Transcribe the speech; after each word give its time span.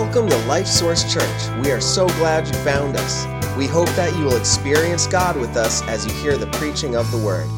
Welcome 0.00 0.28
to 0.28 0.36
Life 0.46 0.68
Source 0.68 1.12
Church. 1.12 1.64
We 1.64 1.72
are 1.72 1.80
so 1.80 2.06
glad 2.06 2.46
you 2.46 2.52
found 2.62 2.94
us. 2.96 3.26
We 3.56 3.66
hope 3.66 3.88
that 3.96 4.16
you 4.16 4.26
will 4.26 4.36
experience 4.36 5.08
God 5.08 5.36
with 5.36 5.56
us 5.56 5.82
as 5.88 6.06
you 6.06 6.12
hear 6.22 6.36
the 6.36 6.46
preaching 6.52 6.94
of 6.94 7.10
the 7.10 7.18
Word. 7.18 7.48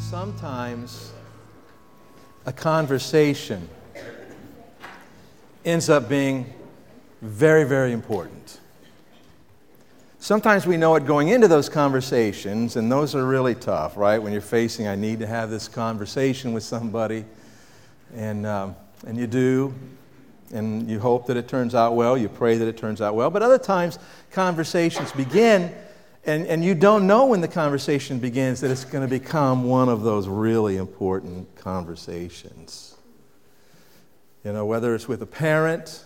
Sometimes 0.00 1.12
a 2.46 2.54
conversation 2.54 3.68
ends 5.66 5.90
up 5.90 6.08
being 6.08 6.50
very, 7.20 7.64
very 7.64 7.92
important. 7.92 8.60
Sometimes 10.20 10.66
we 10.66 10.78
know 10.78 10.96
it 10.96 11.04
going 11.04 11.28
into 11.28 11.48
those 11.48 11.68
conversations, 11.68 12.76
and 12.76 12.90
those 12.90 13.14
are 13.14 13.26
really 13.26 13.54
tough, 13.54 13.94
right? 13.94 14.16
When 14.16 14.32
you're 14.32 14.40
facing, 14.40 14.88
I 14.88 14.94
need 14.94 15.18
to 15.18 15.26
have 15.26 15.50
this 15.50 15.68
conversation 15.68 16.54
with 16.54 16.62
somebody, 16.62 17.26
and, 18.14 18.46
um, 18.46 18.74
and 19.06 19.18
you 19.18 19.26
do, 19.26 19.74
and 20.52 20.88
you 20.88 20.98
hope 20.98 21.26
that 21.26 21.36
it 21.36 21.48
turns 21.48 21.74
out 21.74 21.94
well, 21.94 22.16
you 22.16 22.28
pray 22.28 22.56
that 22.56 22.68
it 22.68 22.76
turns 22.76 23.00
out 23.00 23.14
well. 23.14 23.30
But 23.30 23.42
other 23.42 23.58
times, 23.58 23.98
conversations 24.30 25.12
begin, 25.12 25.74
and, 26.24 26.46
and 26.46 26.64
you 26.64 26.74
don't 26.74 27.06
know 27.06 27.26
when 27.26 27.40
the 27.40 27.48
conversation 27.48 28.18
begins 28.18 28.60
that 28.60 28.70
it's 28.70 28.84
going 28.84 29.06
to 29.06 29.10
become 29.10 29.64
one 29.64 29.88
of 29.88 30.02
those 30.02 30.28
really 30.28 30.76
important 30.76 31.54
conversations. 31.56 32.96
You 34.44 34.52
know, 34.52 34.66
whether 34.66 34.94
it's 34.94 35.08
with 35.08 35.22
a 35.22 35.26
parent 35.26 36.04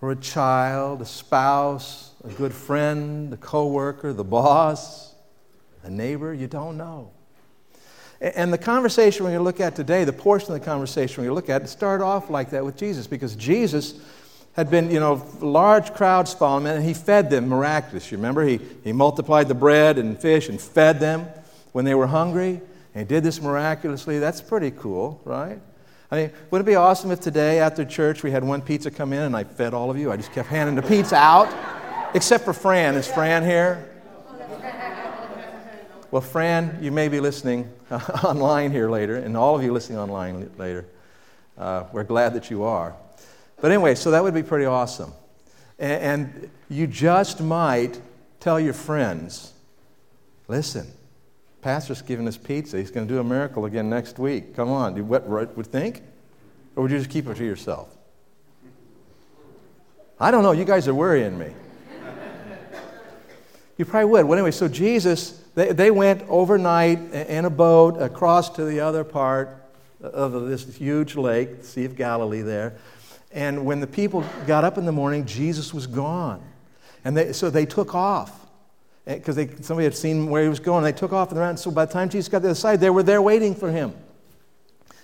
or 0.00 0.12
a 0.12 0.16
child, 0.16 1.00
a 1.00 1.06
spouse, 1.06 2.12
a 2.24 2.28
good 2.28 2.52
friend, 2.52 3.32
a 3.32 3.36
coworker, 3.36 4.12
the 4.12 4.24
boss, 4.24 5.14
a 5.82 5.90
neighbor, 5.90 6.32
you 6.32 6.46
don't 6.46 6.76
know. 6.76 7.10
And 8.22 8.52
the 8.52 8.58
conversation 8.58 9.24
we're 9.24 9.30
going 9.30 9.40
to 9.40 9.44
look 9.44 9.58
at 9.58 9.74
today, 9.74 10.04
the 10.04 10.12
portion 10.12 10.52
of 10.52 10.60
the 10.60 10.64
conversation 10.64 11.20
we're 11.20 11.28
going 11.28 11.42
to 11.42 11.52
look 11.52 11.62
at, 11.62 11.68
started 11.68 12.04
off 12.04 12.30
like 12.30 12.50
that 12.50 12.64
with 12.64 12.76
Jesus 12.76 13.08
because 13.08 13.34
Jesus 13.34 14.00
had 14.54 14.70
been, 14.70 14.92
you 14.92 15.00
know, 15.00 15.26
large 15.40 15.92
crowds 15.92 16.32
following 16.32 16.66
him 16.66 16.76
and 16.76 16.84
he 16.84 16.94
fed 16.94 17.30
them 17.30 17.48
miraculously. 17.48 18.16
Remember? 18.16 18.44
He, 18.44 18.60
he 18.84 18.92
multiplied 18.92 19.48
the 19.48 19.56
bread 19.56 19.98
and 19.98 20.16
fish 20.16 20.48
and 20.48 20.60
fed 20.60 21.00
them 21.00 21.26
when 21.72 21.84
they 21.84 21.96
were 21.96 22.06
hungry. 22.06 22.60
And 22.94 23.00
he 23.00 23.04
did 23.04 23.24
this 23.24 23.42
miraculously. 23.42 24.20
That's 24.20 24.40
pretty 24.40 24.70
cool, 24.70 25.20
right? 25.24 25.58
I 26.12 26.16
mean, 26.16 26.30
wouldn't 26.50 26.68
it 26.68 26.70
be 26.70 26.76
awesome 26.76 27.10
if 27.10 27.18
today 27.18 27.58
after 27.58 27.84
church 27.84 28.22
we 28.22 28.30
had 28.30 28.44
one 28.44 28.62
pizza 28.62 28.92
come 28.92 29.12
in 29.12 29.22
and 29.22 29.34
I 29.34 29.42
fed 29.42 29.74
all 29.74 29.90
of 29.90 29.98
you? 29.98 30.12
I 30.12 30.16
just 30.16 30.30
kept 30.30 30.48
handing 30.48 30.76
the 30.76 30.82
pizza 30.82 31.16
out, 31.16 31.52
except 32.14 32.44
for 32.44 32.52
Fran. 32.52 32.94
Is 32.94 33.08
Fran 33.08 33.42
here? 33.42 33.91
Well, 36.12 36.20
Fran, 36.20 36.78
you 36.82 36.92
may 36.92 37.08
be 37.08 37.20
listening 37.20 37.72
online 38.22 38.70
here 38.70 38.90
later, 38.90 39.16
and 39.16 39.34
all 39.34 39.56
of 39.56 39.62
you 39.62 39.72
listening 39.72 39.98
online 39.98 40.50
later. 40.58 40.84
Uh, 41.56 41.84
we're 41.90 42.04
glad 42.04 42.34
that 42.34 42.50
you 42.50 42.64
are. 42.64 42.94
But 43.62 43.70
anyway, 43.70 43.94
so 43.94 44.10
that 44.10 44.22
would 44.22 44.34
be 44.34 44.42
pretty 44.42 44.66
awesome. 44.66 45.14
And, 45.78 46.02
and 46.02 46.50
you 46.68 46.86
just 46.86 47.40
might 47.40 47.98
tell 48.40 48.60
your 48.60 48.74
friends 48.74 49.54
listen, 50.48 50.86
Pastor's 51.62 52.02
giving 52.02 52.28
us 52.28 52.36
pizza. 52.36 52.76
He's 52.76 52.90
going 52.90 53.08
to 53.08 53.14
do 53.14 53.18
a 53.18 53.24
miracle 53.24 53.64
again 53.64 53.88
next 53.88 54.18
week. 54.18 54.54
Come 54.54 54.68
on. 54.68 54.94
Do 54.94 55.04
what 55.04 55.26
would 55.26 55.66
think? 55.66 56.02
Or 56.76 56.82
would 56.82 56.92
you 56.92 56.98
just 56.98 57.08
keep 57.08 57.26
it 57.26 57.38
to 57.38 57.44
yourself? 57.44 57.88
I 60.20 60.30
don't 60.30 60.42
know. 60.42 60.52
You 60.52 60.66
guys 60.66 60.88
are 60.88 60.94
worrying 60.94 61.38
me. 61.38 61.54
You 63.78 63.86
probably 63.86 64.10
would. 64.10 64.26
Well, 64.26 64.38
anyway, 64.38 64.50
so 64.50 64.68
Jesus 64.68 65.41
they, 65.54 65.72
they 65.72 65.90
went 65.90 66.22
overnight 66.28 66.98
in 67.12 67.44
a 67.44 67.50
boat 67.50 68.00
across 68.00 68.50
to 68.50 68.64
the 68.64 68.80
other 68.80 69.04
part 69.04 69.62
of 70.00 70.48
this 70.48 70.76
huge 70.76 71.16
lake, 71.16 71.60
the 71.60 71.66
Sea 71.66 71.84
of 71.84 71.96
Galilee 71.96 72.42
there. 72.42 72.74
And 73.32 73.64
when 73.64 73.80
the 73.80 73.86
people 73.86 74.24
got 74.46 74.64
up 74.64 74.78
in 74.78 74.84
the 74.84 74.92
morning, 74.92 75.24
Jesus 75.24 75.72
was 75.72 75.86
gone. 75.86 76.42
And 77.04 77.16
they, 77.16 77.32
so 77.32 77.50
they 77.50 77.66
took 77.66 77.94
off 77.94 78.46
eh, 79.06 79.16
because 79.16 79.36
somebody 79.64 79.84
had 79.84 79.96
seen 79.96 80.28
where 80.28 80.42
he 80.42 80.48
was 80.48 80.60
going. 80.60 80.84
They 80.84 80.92
took 80.92 81.12
off 81.12 81.30
and 81.30 81.40
ran. 81.40 81.56
So 81.56 81.70
by 81.70 81.86
the 81.86 81.92
time 81.92 82.08
Jesus 82.08 82.28
got 82.28 82.38
to 82.38 82.42
the 82.42 82.48
other 82.50 82.54
side, 82.54 82.80
they 82.80 82.90
were 82.90 83.02
there 83.02 83.22
waiting 83.22 83.54
for 83.54 83.70
him. 83.70 83.94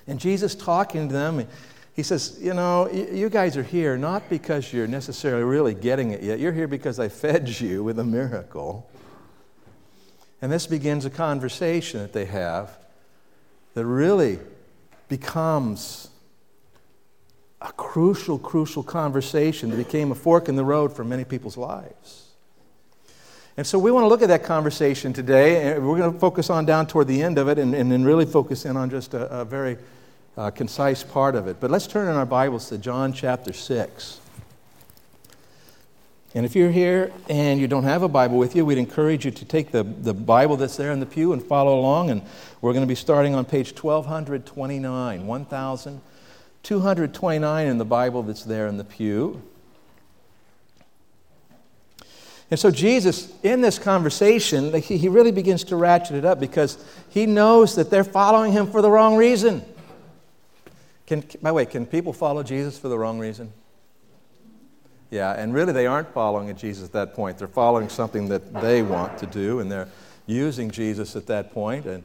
And 0.06 0.18
Jesus 0.18 0.54
talking 0.54 1.08
to 1.08 1.12
them, 1.12 1.46
he 1.94 2.02
says, 2.02 2.38
You 2.40 2.54
know, 2.54 2.90
you 2.90 3.28
guys 3.28 3.56
are 3.56 3.62
here 3.62 3.96
not 3.98 4.28
because 4.28 4.72
you're 4.72 4.86
necessarily 4.86 5.44
really 5.44 5.74
getting 5.74 6.12
it 6.12 6.22
yet. 6.22 6.38
You're 6.38 6.52
here 6.52 6.68
because 6.68 6.98
I 6.98 7.08
fed 7.08 7.48
you 7.60 7.82
with 7.82 7.98
a 7.98 8.04
miracle. 8.04 8.88
And 10.40 10.52
this 10.52 10.66
begins 10.66 11.04
a 11.04 11.10
conversation 11.10 12.00
that 12.00 12.12
they 12.12 12.26
have 12.26 12.78
that 13.74 13.84
really 13.84 14.38
becomes 15.08 16.08
a 17.60 17.72
crucial, 17.72 18.38
crucial 18.38 18.82
conversation 18.82 19.70
that 19.70 19.76
became 19.76 20.12
a 20.12 20.14
fork 20.14 20.48
in 20.48 20.56
the 20.56 20.64
road 20.64 20.94
for 20.94 21.04
many 21.04 21.24
people's 21.24 21.56
lives. 21.56 22.28
And 23.56 23.66
so 23.66 23.76
we 23.76 23.90
want 23.90 24.04
to 24.04 24.08
look 24.08 24.22
at 24.22 24.28
that 24.28 24.44
conversation 24.44 25.12
today, 25.12 25.72
and 25.72 25.88
we're 25.88 25.98
going 25.98 26.12
to 26.12 26.18
focus 26.20 26.48
on 26.48 26.64
down 26.64 26.86
toward 26.86 27.08
the 27.08 27.20
end 27.20 27.38
of 27.38 27.48
it 27.48 27.58
and, 27.58 27.74
and 27.74 27.90
then 27.90 28.04
really 28.04 28.26
focus 28.26 28.64
in 28.64 28.76
on 28.76 28.88
just 28.88 29.14
a, 29.14 29.40
a 29.40 29.44
very 29.44 29.76
uh, 30.36 30.50
concise 30.52 31.02
part 31.02 31.34
of 31.34 31.48
it. 31.48 31.56
But 31.58 31.72
let's 31.72 31.88
turn 31.88 32.06
in 32.08 32.14
our 32.14 32.26
Bibles 32.26 32.68
to 32.68 32.78
John 32.78 33.12
chapter 33.12 33.52
6. 33.52 34.20
And 36.38 36.46
if 36.46 36.54
you're 36.54 36.70
here 36.70 37.10
and 37.28 37.58
you 37.58 37.66
don't 37.66 37.82
have 37.82 38.04
a 38.04 38.08
Bible 38.08 38.38
with 38.38 38.54
you, 38.54 38.64
we'd 38.64 38.78
encourage 38.78 39.24
you 39.24 39.32
to 39.32 39.44
take 39.44 39.72
the, 39.72 39.82
the 39.82 40.14
Bible 40.14 40.56
that's 40.56 40.76
there 40.76 40.92
in 40.92 41.00
the 41.00 41.06
pew 41.06 41.32
and 41.32 41.42
follow 41.42 41.80
along. 41.80 42.10
And 42.10 42.22
we're 42.60 42.72
going 42.72 42.84
to 42.84 42.86
be 42.86 42.94
starting 42.94 43.34
on 43.34 43.44
page 43.44 43.72
1229, 43.72 45.26
1229 45.26 47.66
in 47.66 47.78
the 47.78 47.84
Bible 47.84 48.22
that's 48.22 48.44
there 48.44 48.68
in 48.68 48.76
the 48.76 48.84
pew. 48.84 49.42
And 52.52 52.60
so, 52.60 52.70
Jesus, 52.70 53.32
in 53.42 53.60
this 53.60 53.80
conversation, 53.80 54.72
he 54.80 55.08
really 55.08 55.32
begins 55.32 55.64
to 55.64 55.74
ratchet 55.74 56.14
it 56.14 56.24
up 56.24 56.38
because 56.38 56.78
he 57.08 57.26
knows 57.26 57.74
that 57.74 57.90
they're 57.90 58.04
following 58.04 58.52
him 58.52 58.68
for 58.68 58.80
the 58.80 58.92
wrong 58.92 59.16
reason. 59.16 59.64
Can, 61.08 61.24
by 61.42 61.50
the 61.50 61.54
way, 61.54 61.66
can 61.66 61.84
people 61.84 62.12
follow 62.12 62.44
Jesus 62.44 62.78
for 62.78 62.86
the 62.86 62.96
wrong 62.96 63.18
reason? 63.18 63.52
Yeah, 65.10 65.32
and 65.32 65.54
really 65.54 65.72
they 65.72 65.86
aren't 65.86 66.12
following 66.12 66.54
Jesus 66.56 66.84
at 66.84 66.92
that 66.92 67.14
point. 67.14 67.38
They're 67.38 67.48
following 67.48 67.88
something 67.88 68.28
that 68.28 68.52
they 68.60 68.82
want 68.82 69.18
to 69.18 69.26
do, 69.26 69.60
and 69.60 69.72
they're 69.72 69.88
using 70.26 70.70
Jesus 70.70 71.16
at 71.16 71.26
that 71.26 71.52
point. 71.52 71.86
And 71.86 72.04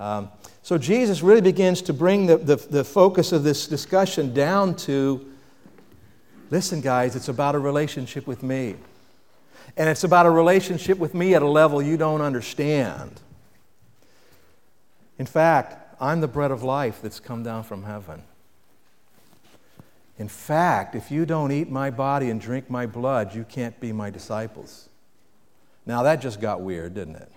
um, 0.00 0.30
so 0.62 0.76
Jesus 0.76 1.22
really 1.22 1.40
begins 1.40 1.80
to 1.82 1.92
bring 1.92 2.26
the, 2.26 2.36
the, 2.36 2.56
the 2.56 2.84
focus 2.84 3.32
of 3.32 3.44
this 3.44 3.66
discussion 3.66 4.34
down 4.34 4.74
to 4.76 5.26
listen, 6.50 6.80
guys, 6.80 7.14
it's 7.14 7.28
about 7.28 7.54
a 7.54 7.58
relationship 7.58 8.26
with 8.26 8.42
me. 8.42 8.74
And 9.76 9.88
it's 9.88 10.02
about 10.02 10.26
a 10.26 10.30
relationship 10.30 10.98
with 10.98 11.14
me 11.14 11.34
at 11.34 11.42
a 11.42 11.48
level 11.48 11.80
you 11.80 11.96
don't 11.96 12.20
understand. 12.20 13.20
In 15.18 15.26
fact, 15.26 15.76
I'm 16.00 16.20
the 16.20 16.28
bread 16.28 16.50
of 16.50 16.62
life 16.62 17.00
that's 17.02 17.20
come 17.20 17.42
down 17.42 17.62
from 17.62 17.84
heaven. 17.84 18.22
In 20.20 20.28
fact, 20.28 20.94
if 20.94 21.10
you 21.10 21.24
don't 21.24 21.50
eat 21.50 21.70
my 21.70 21.88
body 21.88 22.28
and 22.28 22.38
drink 22.38 22.68
my 22.68 22.84
blood, 22.84 23.34
you 23.34 23.42
can't 23.42 23.80
be 23.80 23.90
my 23.90 24.10
disciples. 24.10 24.90
Now, 25.86 26.02
that 26.02 26.20
just 26.20 26.42
got 26.42 26.60
weird, 26.60 26.92
didn't 26.92 27.16
it? 27.16 27.32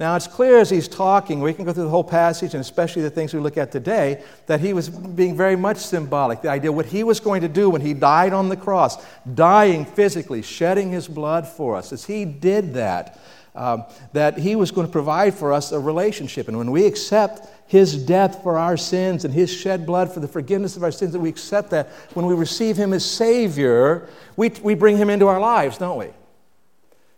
Now, 0.00 0.16
it's 0.16 0.26
clear 0.26 0.58
as 0.58 0.68
he's 0.68 0.88
talking, 0.88 1.40
we 1.40 1.54
can 1.54 1.64
go 1.64 1.72
through 1.72 1.84
the 1.84 1.88
whole 1.88 2.02
passage, 2.02 2.52
and 2.54 2.60
especially 2.60 3.02
the 3.02 3.10
things 3.10 3.32
we 3.32 3.38
look 3.38 3.56
at 3.56 3.70
today, 3.70 4.24
that 4.46 4.58
he 4.58 4.72
was 4.72 4.88
being 4.88 5.36
very 5.36 5.54
much 5.54 5.76
symbolic. 5.76 6.42
The 6.42 6.48
idea 6.48 6.72
what 6.72 6.86
he 6.86 7.04
was 7.04 7.20
going 7.20 7.42
to 7.42 7.48
do 7.48 7.70
when 7.70 7.80
he 7.80 7.94
died 7.94 8.32
on 8.32 8.48
the 8.48 8.56
cross, 8.56 8.96
dying 9.34 9.84
physically, 9.84 10.42
shedding 10.42 10.90
his 10.90 11.06
blood 11.06 11.46
for 11.46 11.76
us, 11.76 11.92
as 11.92 12.06
he 12.06 12.24
did 12.24 12.74
that, 12.74 13.20
um, 13.54 13.84
that 14.14 14.36
he 14.36 14.56
was 14.56 14.72
going 14.72 14.88
to 14.88 14.92
provide 14.92 15.34
for 15.34 15.52
us 15.52 15.70
a 15.70 15.78
relationship. 15.78 16.48
And 16.48 16.58
when 16.58 16.72
we 16.72 16.86
accept 16.86 17.46
his 17.68 18.02
death 18.02 18.42
for 18.42 18.58
our 18.58 18.78
sins 18.78 19.26
and 19.26 19.32
his 19.32 19.52
shed 19.52 19.84
blood 19.86 20.12
for 20.12 20.20
the 20.20 20.26
forgiveness 20.26 20.76
of 20.76 20.82
our 20.82 20.90
sins, 20.90 21.12
that 21.12 21.20
we 21.20 21.28
accept 21.28 21.70
that, 21.70 21.88
when 22.14 22.24
we 22.24 22.34
receive 22.34 22.78
him 22.78 22.94
as 22.94 23.04
Savior, 23.04 24.08
we, 24.36 24.48
we 24.62 24.74
bring 24.74 24.96
him 24.96 25.10
into 25.10 25.28
our 25.28 25.38
lives, 25.38 25.76
don't 25.76 25.98
we? 25.98 26.08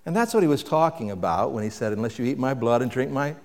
And 0.05 0.15
that's 0.15 0.35
what 0.35 0.43
he 0.43 0.49
was 0.49 0.65
talking 0.65 1.13
about 1.13 1.53
when 1.53 1.63
he 1.63 1.71
said, 1.71 1.93
Unless 1.93 2.19
you 2.19 2.25
eat 2.25 2.37
my 2.37 2.53
blood 2.53 2.83
and 2.83 2.91
drink 2.91 3.13
my, 3.13 3.37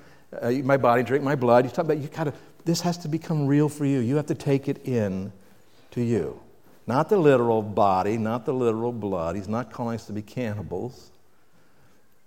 uh, 0.42 0.50
eat 0.50 0.66
my 0.66 0.78
body, 0.78 1.04
drink 1.04 1.24
my 1.24 1.36
blood, 1.36 1.66
he's 1.66 1.74
talking 1.74 1.92
about 1.92 2.02
you 2.02 2.10
gotta, 2.10 2.34
this 2.66 2.82
has 2.82 2.98
to 2.98 3.08
become 3.08 3.46
real 3.46 3.70
for 3.70 3.86
you. 3.86 4.00
You 4.00 4.16
have 4.16 4.26
to 4.26 4.36
take 4.36 4.68
it 4.68 4.88
in 4.88 5.32
to 5.92 6.02
you. 6.02 6.40
Not 6.88 7.10
the 7.10 7.18
literal 7.18 7.62
body, 7.62 8.18
not 8.18 8.48
the 8.48 8.54
literal 8.54 8.92
blood. 8.92 9.36
He's 9.36 9.48
not 9.48 9.72
calling 9.72 9.96
us 9.96 10.08
to 10.08 10.14
be 10.14 10.24
cannibals, 10.24 11.12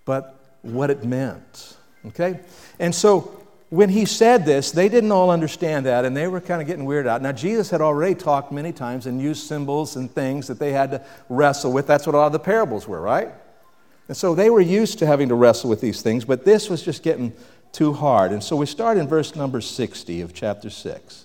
but 0.04 0.56
what 0.62 0.88
it 0.90 1.04
meant. 1.04 1.76
Okay? 2.06 2.38
And 2.78 2.94
so 2.94 3.47
when 3.70 3.90
he 3.90 4.06
said 4.06 4.46
this, 4.46 4.70
they 4.70 4.88
didn't 4.88 5.12
all 5.12 5.30
understand 5.30 5.84
that, 5.86 6.04
and 6.06 6.16
they 6.16 6.26
were 6.26 6.40
kind 6.40 6.62
of 6.62 6.66
getting 6.66 6.86
weirded 6.86 7.06
out. 7.06 7.20
Now, 7.20 7.32
Jesus 7.32 7.68
had 7.68 7.82
already 7.82 8.14
talked 8.14 8.50
many 8.50 8.72
times 8.72 9.06
and 9.06 9.20
used 9.20 9.46
symbols 9.46 9.96
and 9.96 10.10
things 10.10 10.46
that 10.46 10.58
they 10.58 10.72
had 10.72 10.90
to 10.92 11.04
wrestle 11.28 11.72
with. 11.72 11.86
That's 11.86 12.06
what 12.06 12.14
a 12.14 12.18
lot 12.18 12.26
of 12.26 12.32
the 12.32 12.38
parables 12.38 12.88
were, 12.88 13.00
right? 13.00 13.28
And 14.08 14.16
so 14.16 14.34
they 14.34 14.48
were 14.48 14.62
used 14.62 14.98
to 15.00 15.06
having 15.06 15.28
to 15.28 15.34
wrestle 15.34 15.68
with 15.68 15.82
these 15.82 16.00
things, 16.00 16.24
but 16.24 16.46
this 16.46 16.70
was 16.70 16.82
just 16.82 17.02
getting 17.02 17.34
too 17.72 17.92
hard. 17.92 18.32
And 18.32 18.42
so 18.42 18.56
we 18.56 18.64
start 18.64 18.96
in 18.96 19.06
verse 19.06 19.36
number 19.36 19.60
60 19.60 20.22
of 20.22 20.32
chapter 20.32 20.70
6. 20.70 21.24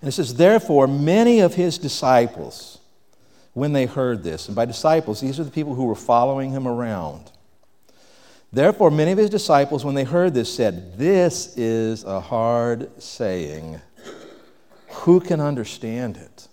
And 0.00 0.08
it 0.08 0.12
says, 0.12 0.34
Therefore, 0.34 0.86
many 0.86 1.40
of 1.40 1.54
his 1.54 1.76
disciples, 1.76 2.78
when 3.52 3.72
they 3.72 3.86
heard 3.86 4.22
this, 4.22 4.46
and 4.46 4.54
by 4.54 4.64
disciples, 4.64 5.20
these 5.20 5.40
are 5.40 5.44
the 5.44 5.50
people 5.50 5.74
who 5.74 5.86
were 5.86 5.96
following 5.96 6.52
him 6.52 6.68
around. 6.68 7.32
Therefore, 8.52 8.90
many 8.90 9.12
of 9.12 9.18
his 9.18 9.30
disciples, 9.30 9.84
when 9.84 9.94
they 9.94 10.04
heard 10.04 10.34
this, 10.34 10.54
said, 10.54 10.98
This 10.98 11.56
is 11.56 12.04
a 12.04 12.20
hard 12.20 13.02
saying. 13.02 13.80
Who 14.88 15.20
can 15.20 15.40
understand 15.40 16.18
it? 16.18 16.48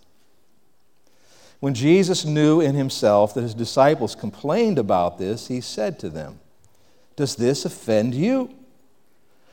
When 1.59 1.73
Jesus 1.73 2.23
knew 2.23 2.61
in 2.61 2.75
himself 2.75 3.33
that 3.33 3.41
his 3.41 3.53
disciples 3.53 4.15
complained 4.15 4.79
about 4.79 5.17
this, 5.17 5.47
he 5.49 5.59
said 5.59 5.99
to 5.99 6.09
them, 6.09 6.39
Does 7.17 7.35
this 7.35 7.65
offend 7.65 8.15
you? 8.15 8.55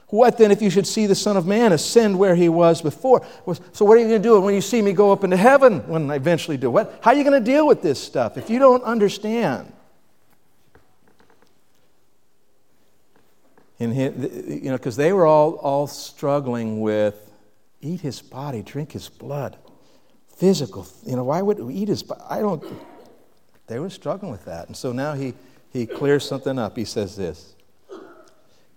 What 0.08 0.38
then 0.38 0.52
if 0.52 0.62
you 0.62 0.70
should 0.70 0.86
see 0.86 1.06
the 1.06 1.16
Son 1.16 1.36
of 1.36 1.48
Man 1.48 1.72
ascend 1.72 2.16
where 2.16 2.36
he 2.36 2.48
was 2.48 2.80
before? 2.80 3.26
So, 3.72 3.84
what 3.84 3.96
are 3.96 4.00
you 4.00 4.06
going 4.06 4.22
to 4.22 4.28
do 4.28 4.40
when 4.40 4.54
you 4.54 4.60
see 4.60 4.80
me 4.80 4.92
go 4.92 5.10
up 5.10 5.24
into 5.24 5.36
heaven 5.36 5.80
when 5.88 6.08
I 6.12 6.14
eventually 6.14 6.56
do? 6.56 6.70
What, 6.70 7.00
how 7.02 7.10
are 7.10 7.16
you 7.16 7.24
going 7.24 7.42
to 7.42 7.44
deal 7.44 7.66
with 7.66 7.82
this 7.82 8.00
stuff 8.00 8.38
if 8.38 8.48
you 8.48 8.60
don't 8.60 8.84
understand? 8.84 9.72
You 13.78 13.90
know, 13.90 14.76
because 14.76 14.96
they 14.96 15.12
were 15.12 15.26
all, 15.26 15.54
all 15.56 15.86
struggling 15.86 16.80
with 16.80 17.30
eat 17.80 18.00
his 18.00 18.22
body, 18.22 18.62
drink 18.62 18.92
his 18.92 19.08
blood, 19.08 19.58
physical. 20.34 20.86
You 21.04 21.16
know, 21.16 21.24
why 21.24 21.42
would 21.42 21.58
we 21.58 21.74
eat 21.74 21.88
his 21.88 22.02
body? 22.02 22.22
I 22.28 22.40
don't. 22.40 22.64
They 23.66 23.78
were 23.78 23.90
struggling 23.90 24.32
with 24.32 24.44
that, 24.44 24.68
and 24.68 24.76
so 24.76 24.92
now 24.92 25.14
he 25.14 25.34
he 25.72 25.86
clears 25.86 26.26
something 26.26 26.58
up. 26.58 26.76
He 26.76 26.84
says 26.84 27.16
this. 27.16 27.54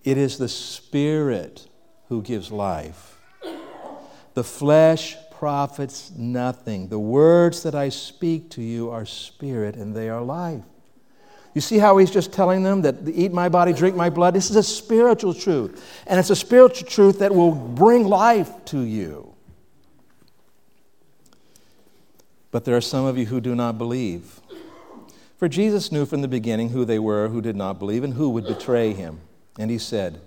It 0.03 0.17
is 0.17 0.37
the 0.37 0.49
Spirit 0.49 1.67
who 2.07 2.21
gives 2.21 2.51
life. 2.51 3.17
The 4.33 4.43
flesh 4.43 5.15
profits 5.31 6.11
nothing. 6.17 6.89
The 6.89 6.99
words 6.99 7.63
that 7.63 7.73
I 7.73 7.89
speak 7.89 8.49
to 8.51 8.61
you 8.61 8.89
are 8.89 9.05
spirit 9.05 9.75
and 9.75 9.95
they 9.95 10.09
are 10.09 10.21
life. 10.21 10.63
You 11.53 11.61
see 11.61 11.77
how 11.77 11.97
he's 11.97 12.11
just 12.11 12.31
telling 12.31 12.63
them 12.63 12.83
that 12.83 12.95
eat 13.07 13.33
my 13.33 13.49
body, 13.49 13.73
drink 13.73 13.95
my 13.95 14.09
blood? 14.09 14.33
This 14.33 14.49
is 14.49 14.55
a 14.55 14.63
spiritual 14.63 15.33
truth. 15.33 16.01
And 16.05 16.19
it's 16.19 16.29
a 16.29 16.35
spiritual 16.35 16.87
truth 16.87 17.19
that 17.19 17.33
will 17.33 17.51
bring 17.51 18.05
life 18.05 18.51
to 18.65 18.79
you. 18.81 19.33
But 22.51 22.65
there 22.65 22.75
are 22.75 22.81
some 22.81 23.05
of 23.05 23.17
you 23.17 23.25
who 23.25 23.41
do 23.41 23.55
not 23.55 23.77
believe. 23.77 24.41
For 25.37 25.47
Jesus 25.47 25.91
knew 25.91 26.05
from 26.05 26.21
the 26.21 26.27
beginning 26.27 26.69
who 26.69 26.85
they 26.85 26.99
were 26.99 27.29
who 27.29 27.41
did 27.41 27.55
not 27.55 27.79
believe 27.79 28.03
and 28.03 28.13
who 28.13 28.29
would 28.31 28.45
betray 28.45 28.93
him. 28.93 29.21
And 29.57 29.71
he 29.71 29.77
said, 29.77 30.19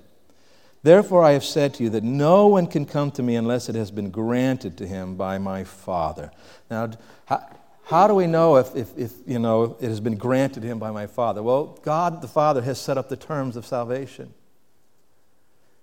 Therefore 0.82 1.22
I 1.22 1.32
have 1.32 1.44
said 1.44 1.75
to 1.75 1.84
you 1.84 1.90
that 1.90 2.02
no 2.02 2.46
one 2.48 2.66
can 2.66 2.86
come 2.86 3.10
to 3.12 3.22
me 3.22 3.36
unless 3.36 3.68
it 3.68 3.75
has 3.75 3.90
been 3.90 4.10
granted 4.10 4.76
to 4.78 4.86
him 4.86 5.16
by 5.16 5.38
my 5.38 5.64
Father. 5.64 6.32
Now, 6.70 6.90
how 7.84 8.06
do 8.06 8.14
we 8.14 8.26
know 8.26 8.56
if, 8.56 8.75
if, 8.75 8.96
if, 8.96 9.12
you 9.26 9.38
know 9.38 9.76
it 9.81 9.88
has 9.88 10.00
been 10.00 10.17
granted 10.17 10.62
him 10.62 10.79
by 10.79 10.90
my 10.90 11.06
Father? 11.06 11.43
Well, 11.43 11.79
God 11.82 12.23
the 12.23 12.29
Father 12.29 12.62
has 12.62 12.81
set 12.81 12.96
up 12.96 13.08
the 13.08 13.17
terms 13.17 13.56
of 13.56 13.67
salvation. 13.67 14.32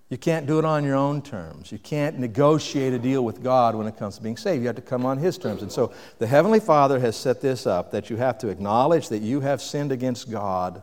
You 0.10 0.18
can't 0.18 0.48
do 0.48 0.58
it 0.58 0.66
on 0.66 0.84
your 0.84 0.96
own 0.96 1.22
terms. 1.22 1.72
You 1.72 1.78
can't 1.78 2.18
negotiate 2.18 2.94
a 2.94 3.00
deal 3.00 3.24
with 3.24 3.44
God 3.44 3.76
when 3.76 3.86
it 3.86 3.96
comes 3.96 4.18
to 4.18 4.24
being 4.24 4.38
saved. 4.38 4.62
You 4.62 4.68
have 4.68 4.76
to 4.78 4.82
come 4.82 5.06
on 5.06 5.20
His 5.20 5.38
terms. 5.38 5.62
And 5.62 5.72
so 5.72 5.94
the 6.18 6.26
Heavenly 6.26 6.60
Father 6.60 7.00
has 7.00 7.16
set 7.16 7.42
this 7.42 7.68
up 7.68 7.92
that 7.92 8.10
you 8.10 8.18
have 8.18 8.40
to 8.40 8.48
acknowledge 8.48 9.10
that 9.10 9.22
you 9.22 9.42
have 9.42 9.62
sinned 9.62 9.92
against 9.92 10.32
God 10.32 10.82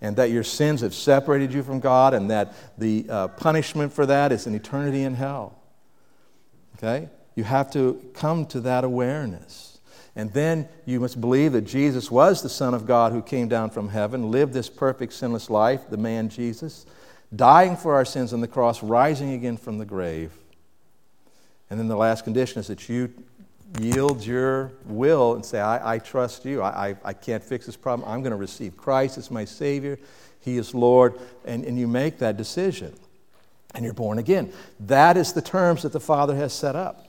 and 0.00 0.16
that 0.16 0.30
your 0.30 0.44
sins 0.44 0.80
have 0.80 0.94
separated 0.94 1.52
you 1.52 1.62
from 1.62 1.80
God, 1.80 2.14
and 2.14 2.30
that 2.30 2.54
the 2.78 3.04
uh, 3.08 3.28
punishment 3.28 3.92
for 3.92 4.06
that 4.06 4.30
is 4.30 4.46
an 4.46 4.54
eternity 4.54 5.02
in 5.02 5.14
hell. 5.14 5.60
Okay? 6.76 7.08
You 7.34 7.44
have 7.44 7.70
to 7.72 8.00
come 8.14 8.46
to 8.46 8.60
that 8.60 8.84
awareness. 8.84 9.77
And 10.18 10.32
then 10.32 10.68
you 10.84 10.98
must 10.98 11.20
believe 11.20 11.52
that 11.52 11.62
Jesus 11.62 12.10
was 12.10 12.42
the 12.42 12.48
Son 12.48 12.74
of 12.74 12.86
God 12.86 13.12
who 13.12 13.22
came 13.22 13.46
down 13.46 13.70
from 13.70 13.88
heaven, 13.88 14.32
lived 14.32 14.52
this 14.52 14.68
perfect, 14.68 15.12
sinless 15.12 15.48
life, 15.48 15.88
the 15.88 15.96
man 15.96 16.28
Jesus, 16.28 16.86
dying 17.34 17.76
for 17.76 17.94
our 17.94 18.04
sins 18.04 18.32
on 18.32 18.40
the 18.40 18.48
cross, 18.48 18.82
rising 18.82 19.32
again 19.32 19.56
from 19.56 19.78
the 19.78 19.84
grave. 19.84 20.32
And 21.70 21.78
then 21.78 21.86
the 21.86 21.96
last 21.96 22.24
condition 22.24 22.58
is 22.58 22.66
that 22.66 22.88
you 22.88 23.14
yield 23.78 24.26
your 24.26 24.72
will 24.86 25.34
and 25.34 25.46
say, 25.46 25.60
I, 25.60 25.94
I 25.94 25.98
trust 26.00 26.44
you. 26.44 26.62
I, 26.62 26.88
I, 26.88 26.96
I, 27.04 27.12
can't 27.12 27.44
fix 27.44 27.66
this 27.66 27.76
problem. 27.76 28.08
I'm 28.08 28.20
going 28.20 28.32
to 28.32 28.36
receive 28.36 28.76
Christ 28.76 29.18
as 29.18 29.30
my 29.30 29.44
Savior. 29.44 30.00
He 30.40 30.56
is 30.56 30.74
Lord. 30.74 31.14
And, 31.44 31.64
and 31.64 31.78
you 31.78 31.86
make 31.86 32.18
that 32.18 32.36
decision. 32.36 32.92
And 33.72 33.84
you're 33.84 33.94
born 33.94 34.18
again. 34.18 34.52
That 34.80 35.16
is 35.16 35.32
the 35.32 35.42
terms 35.42 35.82
that 35.82 35.92
the 35.92 36.00
Father 36.00 36.34
has 36.34 36.52
set 36.52 36.74
up. 36.74 37.07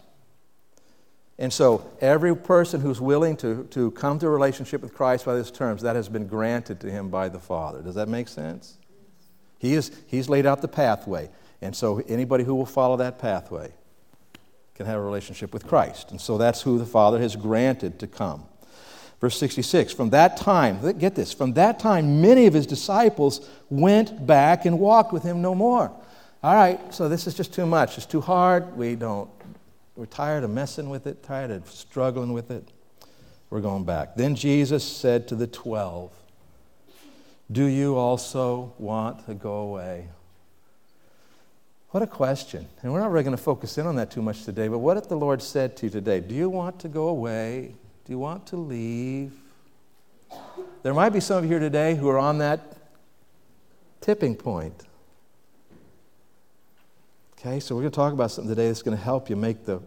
And 1.40 1.52
so, 1.52 1.90
every 2.02 2.36
person 2.36 2.82
who's 2.82 3.02
willing 3.02 3.38
to, 3.38 3.64
to 3.72 3.92
come 3.92 4.20
to 4.20 4.28
a 4.28 4.30
relationship 4.30 4.82
with 4.82 4.94
Christ 4.94 5.26
by 5.26 5.36
these 5.36 5.50
terms, 5.50 5.82
that 5.82 5.96
has 5.96 6.10
been 6.10 6.28
granted 6.28 6.82
to 6.82 6.92
him 6.92 7.10
by 7.10 7.30
the 7.30 7.40
Father. 7.40 7.82
Does 7.82 7.96
that 7.96 8.10
make 8.10 8.28
sense? 8.28 8.78
He 9.58 9.74
is, 9.74 9.92
he's 10.06 10.30
laid 10.30 10.46
out 10.46 10.62
the 10.62 10.68
pathway. 10.68 11.30
And 11.62 11.76
so, 11.76 12.04
anybody 12.08 12.44
who 12.44 12.54
will 12.54 12.66
follow 12.66 12.98
that 12.98 13.20
pathway 13.20 13.72
can 14.80 14.86
have 14.86 14.98
a 15.00 15.02
relationship 15.02 15.54
with 15.54 15.68
Christ. 15.68 16.12
And 16.12 16.22
so 16.22 16.38
that's 16.38 16.62
who 16.62 16.80
the 16.80 16.86
Father 16.86 17.20
has 17.20 17.36
granted 17.36 18.00
to 18.00 18.08
come. 18.08 18.46
Verse 19.20 19.38
66 19.38 19.92
From 19.92 20.12
that 20.12 20.38
time, 20.38 20.98
get 20.98 21.16
this, 21.16 21.34
from 21.34 21.54
that 21.54 21.80
time, 21.80 22.22
many 22.22 22.48
of 22.48 22.54
his 22.54 22.66
disciples 22.66 23.46
went 23.70 24.26
back 24.26 24.66
and 24.66 24.80
walked 24.80 25.12
with 25.12 25.24
him 25.24 25.42
no 25.42 25.54
more. 25.54 25.92
All 26.42 26.56
right, 26.56 26.80
so 26.94 27.10
this 27.10 27.28
is 27.28 27.34
just 27.34 27.54
too 27.54 27.66
much. 27.66 27.98
It's 27.98 28.06
too 28.06 28.22
hard. 28.22 28.78
We 28.78 28.96
don't, 28.96 29.30
we're 30.00 30.06
tired 30.06 30.46
of 30.46 30.50
messing 30.50 30.90
with 30.90 31.06
it, 31.08 31.24
tired 31.24 31.52
of 31.52 31.70
struggling 31.70 32.32
with 32.32 32.52
it. 32.52 32.66
We're 33.50 33.60
going 33.60 33.84
back. 33.84 34.16
Then 34.16 34.34
Jesus 34.34 34.82
said 34.82 35.28
to 35.28 35.36
the 35.36 35.46
twelve, 35.46 36.14
Do 37.52 37.66
you 37.66 37.98
also 37.98 38.72
want 38.78 39.26
to 39.26 39.34
go 39.34 39.56
away? 39.56 40.08
What 41.90 42.02
a 42.02 42.08
question. 42.08 42.66
And 42.82 42.94
we're 42.94 43.02
not 43.02 43.12
really 43.12 43.26
going 43.26 43.36
to 43.36 43.44
focus 43.44 43.78
in 43.78 43.86
on 43.88 43.98
that 43.98 44.10
too 44.10 44.22
much 44.22 44.46
today, 44.46 44.70
but 44.70 44.78
what 44.78 44.96
if 44.96 45.10
the 45.10 45.18
Lord 45.18 45.42
said 45.42 45.76
to 45.78 45.88
you 45.88 45.90
today, 45.90 46.22
Do 46.22 46.34
you 46.34 46.48
want 46.48 46.80
to 46.80 46.88
go 46.88 47.10
away? 47.10 47.76
Do 48.06 48.14
you 48.14 48.20
want 48.20 48.48
to 48.48 48.56
leave? 48.56 49.34
There 50.82 50.94
might 50.94 51.10
be 51.10 51.20
some 51.20 51.40
of 51.40 51.44
you 51.44 51.50
here 51.50 51.60
today 51.60 51.96
who 51.96 52.08
are 52.08 52.20
on 52.20 52.38
that 52.38 52.78
tipping 54.00 54.38
point. 54.38 54.82
Okay, 57.40 57.62
so 57.62 57.74
we're 57.74 57.84
going 57.84 57.92
to 57.92 57.96
talk 57.96 58.12
about 58.12 58.32
something 58.32 58.54
today 58.54 58.68
that's 58.68 58.82
going 58.82 58.98
to 58.98 59.02
help 59.02 59.30
you 59.30 59.38
make 59.38 59.64
the 59.64 59.82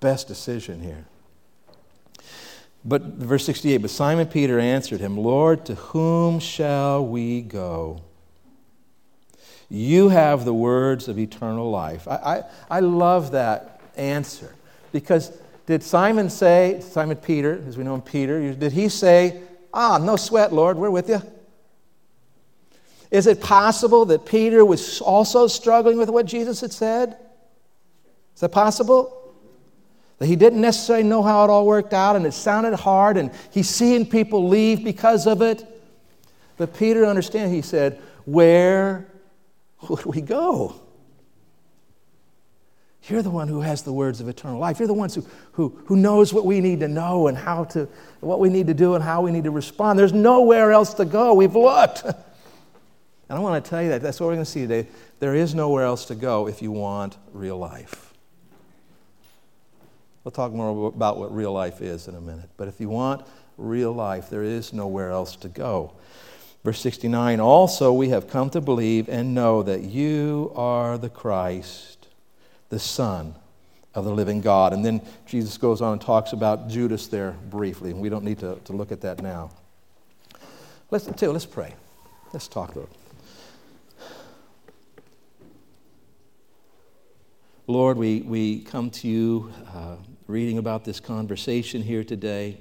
best 0.00 0.26
decision 0.26 0.82
here. 0.82 1.04
But 2.84 3.02
verse 3.02 3.44
68 3.44 3.76
But 3.78 3.90
Simon 3.90 4.26
Peter 4.26 4.58
answered 4.58 4.98
him, 4.98 5.16
Lord, 5.16 5.64
to 5.66 5.76
whom 5.76 6.40
shall 6.40 7.06
we 7.06 7.40
go? 7.40 8.02
You 9.68 10.08
have 10.08 10.44
the 10.44 10.52
words 10.52 11.06
of 11.06 11.20
eternal 11.20 11.70
life. 11.70 12.08
I, 12.08 12.16
I, 12.16 12.42
I 12.68 12.80
love 12.80 13.30
that 13.30 13.80
answer 13.96 14.52
because 14.90 15.30
did 15.66 15.84
Simon 15.84 16.28
say, 16.28 16.80
Simon 16.80 17.16
Peter, 17.16 17.62
as 17.68 17.78
we 17.78 17.84
know 17.84 17.94
him 17.94 18.02
Peter, 18.02 18.52
did 18.54 18.72
he 18.72 18.88
say, 18.88 19.40
Ah, 19.72 19.98
no 19.98 20.16
sweat, 20.16 20.52
Lord, 20.52 20.76
we're 20.76 20.90
with 20.90 21.08
you? 21.08 21.22
Is 23.12 23.26
it 23.26 23.42
possible 23.42 24.06
that 24.06 24.24
Peter 24.24 24.64
was 24.64 25.02
also 25.02 25.46
struggling 25.46 25.98
with 25.98 26.08
what 26.08 26.24
Jesus 26.24 26.62
had 26.62 26.72
said? 26.72 27.14
Is 28.34 28.40
that 28.40 28.48
possible? 28.48 29.34
That 30.18 30.26
he 30.28 30.34
didn't 30.34 30.62
necessarily 30.62 31.04
know 31.04 31.22
how 31.22 31.44
it 31.44 31.50
all 31.50 31.66
worked 31.66 31.92
out 31.92 32.16
and 32.16 32.24
it 32.24 32.32
sounded 32.32 32.74
hard 32.74 33.18
and 33.18 33.30
he's 33.50 33.68
seeing 33.68 34.06
people 34.06 34.48
leave 34.48 34.82
because 34.82 35.26
of 35.26 35.42
it. 35.42 35.62
But 36.56 36.74
Peter 36.74 37.04
understand, 37.04 37.52
he 37.52 37.60
said, 37.60 38.00
Where 38.24 39.06
would 39.90 40.06
we 40.06 40.22
go? 40.22 40.76
You're 43.08 43.20
the 43.20 43.30
one 43.30 43.48
who 43.48 43.60
has 43.60 43.82
the 43.82 43.92
words 43.92 44.22
of 44.22 44.28
eternal 44.28 44.58
life. 44.58 44.78
You're 44.78 44.88
the 44.88 44.94
ones 44.94 45.14
who, 45.14 45.26
who, 45.52 45.78
who 45.84 45.96
knows 45.96 46.32
what 46.32 46.46
we 46.46 46.60
need 46.60 46.80
to 46.80 46.88
know 46.88 47.26
and 47.26 47.36
how 47.36 47.64
to, 47.64 47.86
what 48.20 48.40
we 48.40 48.48
need 48.48 48.68
to 48.68 48.74
do 48.74 48.94
and 48.94 49.04
how 49.04 49.20
we 49.20 49.32
need 49.32 49.44
to 49.44 49.50
respond. 49.50 49.98
There's 49.98 50.14
nowhere 50.14 50.72
else 50.72 50.94
to 50.94 51.04
go. 51.04 51.34
We've 51.34 51.54
looked. 51.54 52.04
and 53.32 53.38
I 53.38 53.42
want 53.42 53.64
to 53.64 53.70
tell 53.70 53.82
you 53.82 53.88
that. 53.88 54.02
That's 54.02 54.20
what 54.20 54.26
we're 54.26 54.34
going 54.34 54.44
to 54.44 54.50
see 54.50 54.60
today. 54.66 54.86
There 55.18 55.34
is 55.34 55.54
nowhere 55.54 55.84
else 55.84 56.04
to 56.04 56.14
go 56.14 56.48
if 56.48 56.60
you 56.60 56.70
want 56.70 57.16
real 57.32 57.56
life. 57.56 58.12
We'll 60.22 60.32
talk 60.32 60.52
more 60.52 60.88
about 60.88 61.16
what 61.16 61.34
real 61.34 61.50
life 61.50 61.80
is 61.80 62.08
in 62.08 62.14
a 62.14 62.20
minute. 62.20 62.50
But 62.58 62.68
if 62.68 62.78
you 62.78 62.90
want 62.90 63.26
real 63.56 63.90
life, 63.90 64.28
there 64.28 64.42
is 64.42 64.74
nowhere 64.74 65.10
else 65.10 65.34
to 65.36 65.48
go. 65.48 65.94
Verse 66.62 66.78
69 66.82 67.40
Also, 67.40 67.90
we 67.90 68.10
have 68.10 68.28
come 68.28 68.50
to 68.50 68.60
believe 68.60 69.08
and 69.08 69.34
know 69.34 69.62
that 69.62 69.80
you 69.80 70.52
are 70.54 70.98
the 70.98 71.08
Christ, 71.08 72.08
the 72.68 72.78
Son 72.78 73.34
of 73.94 74.04
the 74.04 74.12
living 74.12 74.42
God. 74.42 74.74
And 74.74 74.84
then 74.84 75.00
Jesus 75.24 75.56
goes 75.56 75.80
on 75.80 75.94
and 75.94 76.02
talks 76.02 76.34
about 76.34 76.68
Judas 76.68 77.06
there 77.06 77.30
briefly, 77.48 77.92
and 77.92 78.00
we 78.02 78.10
don't 78.10 78.24
need 78.24 78.40
to, 78.40 78.60
to 78.64 78.74
look 78.74 78.92
at 78.92 79.00
that 79.00 79.22
now. 79.22 79.52
Let's, 80.90 81.08
let's 81.22 81.46
pray. 81.46 81.74
Let's 82.34 82.46
talk, 82.46 82.76
Lord. 82.76 82.88
Lord, 87.72 87.96
we, 87.96 88.20
we 88.20 88.60
come 88.60 88.90
to 88.90 89.08
you 89.08 89.50
uh, 89.74 89.96
reading 90.26 90.58
about 90.58 90.84
this 90.84 91.00
conversation 91.00 91.80
here 91.80 92.04
today. 92.04 92.58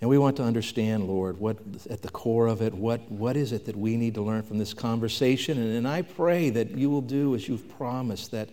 And 0.00 0.10
we 0.10 0.18
want 0.18 0.38
to 0.38 0.42
understand, 0.42 1.06
Lord, 1.06 1.38
what 1.38 1.58
at 1.88 2.02
the 2.02 2.08
core 2.08 2.48
of 2.48 2.62
it, 2.62 2.74
what, 2.74 3.08
what 3.08 3.36
is 3.36 3.52
it 3.52 3.66
that 3.66 3.76
we 3.76 3.96
need 3.96 4.14
to 4.14 4.22
learn 4.22 4.42
from 4.42 4.58
this 4.58 4.74
conversation? 4.74 5.56
And, 5.56 5.72
and 5.76 5.86
I 5.86 6.02
pray 6.02 6.50
that 6.50 6.72
you 6.72 6.90
will 6.90 7.00
do 7.00 7.36
as 7.36 7.46
you've 7.46 7.68
promised, 7.78 8.32
that 8.32 8.48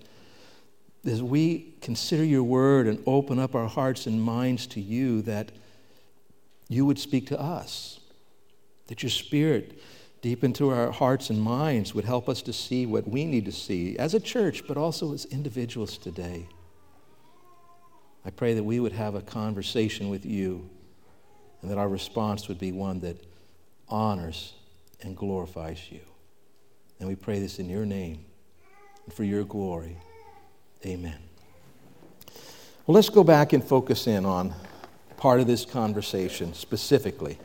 as 1.04 1.24
we 1.24 1.74
consider 1.82 2.24
your 2.24 2.44
word 2.44 2.86
and 2.86 3.02
open 3.08 3.40
up 3.40 3.56
our 3.56 3.68
hearts 3.68 4.06
and 4.06 4.22
minds 4.22 4.68
to 4.68 4.80
you, 4.80 5.24
that 5.24 5.52
you 6.70 6.86
would 6.86 7.00
speak 7.00 7.26
to 7.30 7.42
us, 7.42 8.00
that 8.86 9.02
your 9.02 9.10
spirit 9.10 9.82
deep 10.28 10.44
into 10.44 10.70
our 10.72 10.92
hearts 10.92 11.30
and 11.30 11.42
minds 11.42 11.96
would 11.96 12.04
help 12.04 12.28
us 12.28 12.42
to 12.42 12.52
see 12.52 12.86
what 12.86 13.08
we 13.08 13.24
need 13.24 13.46
to 13.46 13.52
see 13.52 13.98
as 13.98 14.14
a 14.14 14.20
church, 14.20 14.68
but 14.68 14.76
also 14.76 15.14
as 15.14 15.24
individuals 15.24 15.98
today. 15.98 16.46
I 18.26 18.30
pray 18.32 18.54
that 18.54 18.64
we 18.66 18.82
would 18.82 18.92
have 18.92 19.16
a 19.16 19.22
conversation 19.22 20.10
with 20.10 20.26
you 20.26 20.70
and 21.62 21.72
that 21.72 21.78
our 21.78 21.88
response 21.88 22.50
would 22.50 22.60
be 22.60 22.74
one 22.74 23.00
that 23.00 23.26
honors 23.88 24.56
and 25.00 25.16
glorifies 25.16 25.90
you. 25.90 26.02
And 27.00 27.08
we 27.08 27.16
pray 27.16 27.40
this 27.40 27.58
in 27.58 27.70
your 27.70 27.86
name 27.86 28.26
and 29.06 29.14
for 29.14 29.24
your 29.24 29.46
glory. 29.46 29.96
Amen. 30.86 31.20
Well, 32.86 32.96
let's 32.96 33.08
go 33.08 33.24
back 33.24 33.54
and 33.54 33.64
focus 33.64 34.08
in 34.08 34.26
on 34.26 34.54
part 35.16 35.40
of 35.40 35.48
this 35.48 35.64
conversation 35.64 36.54
specifically. 36.54 37.40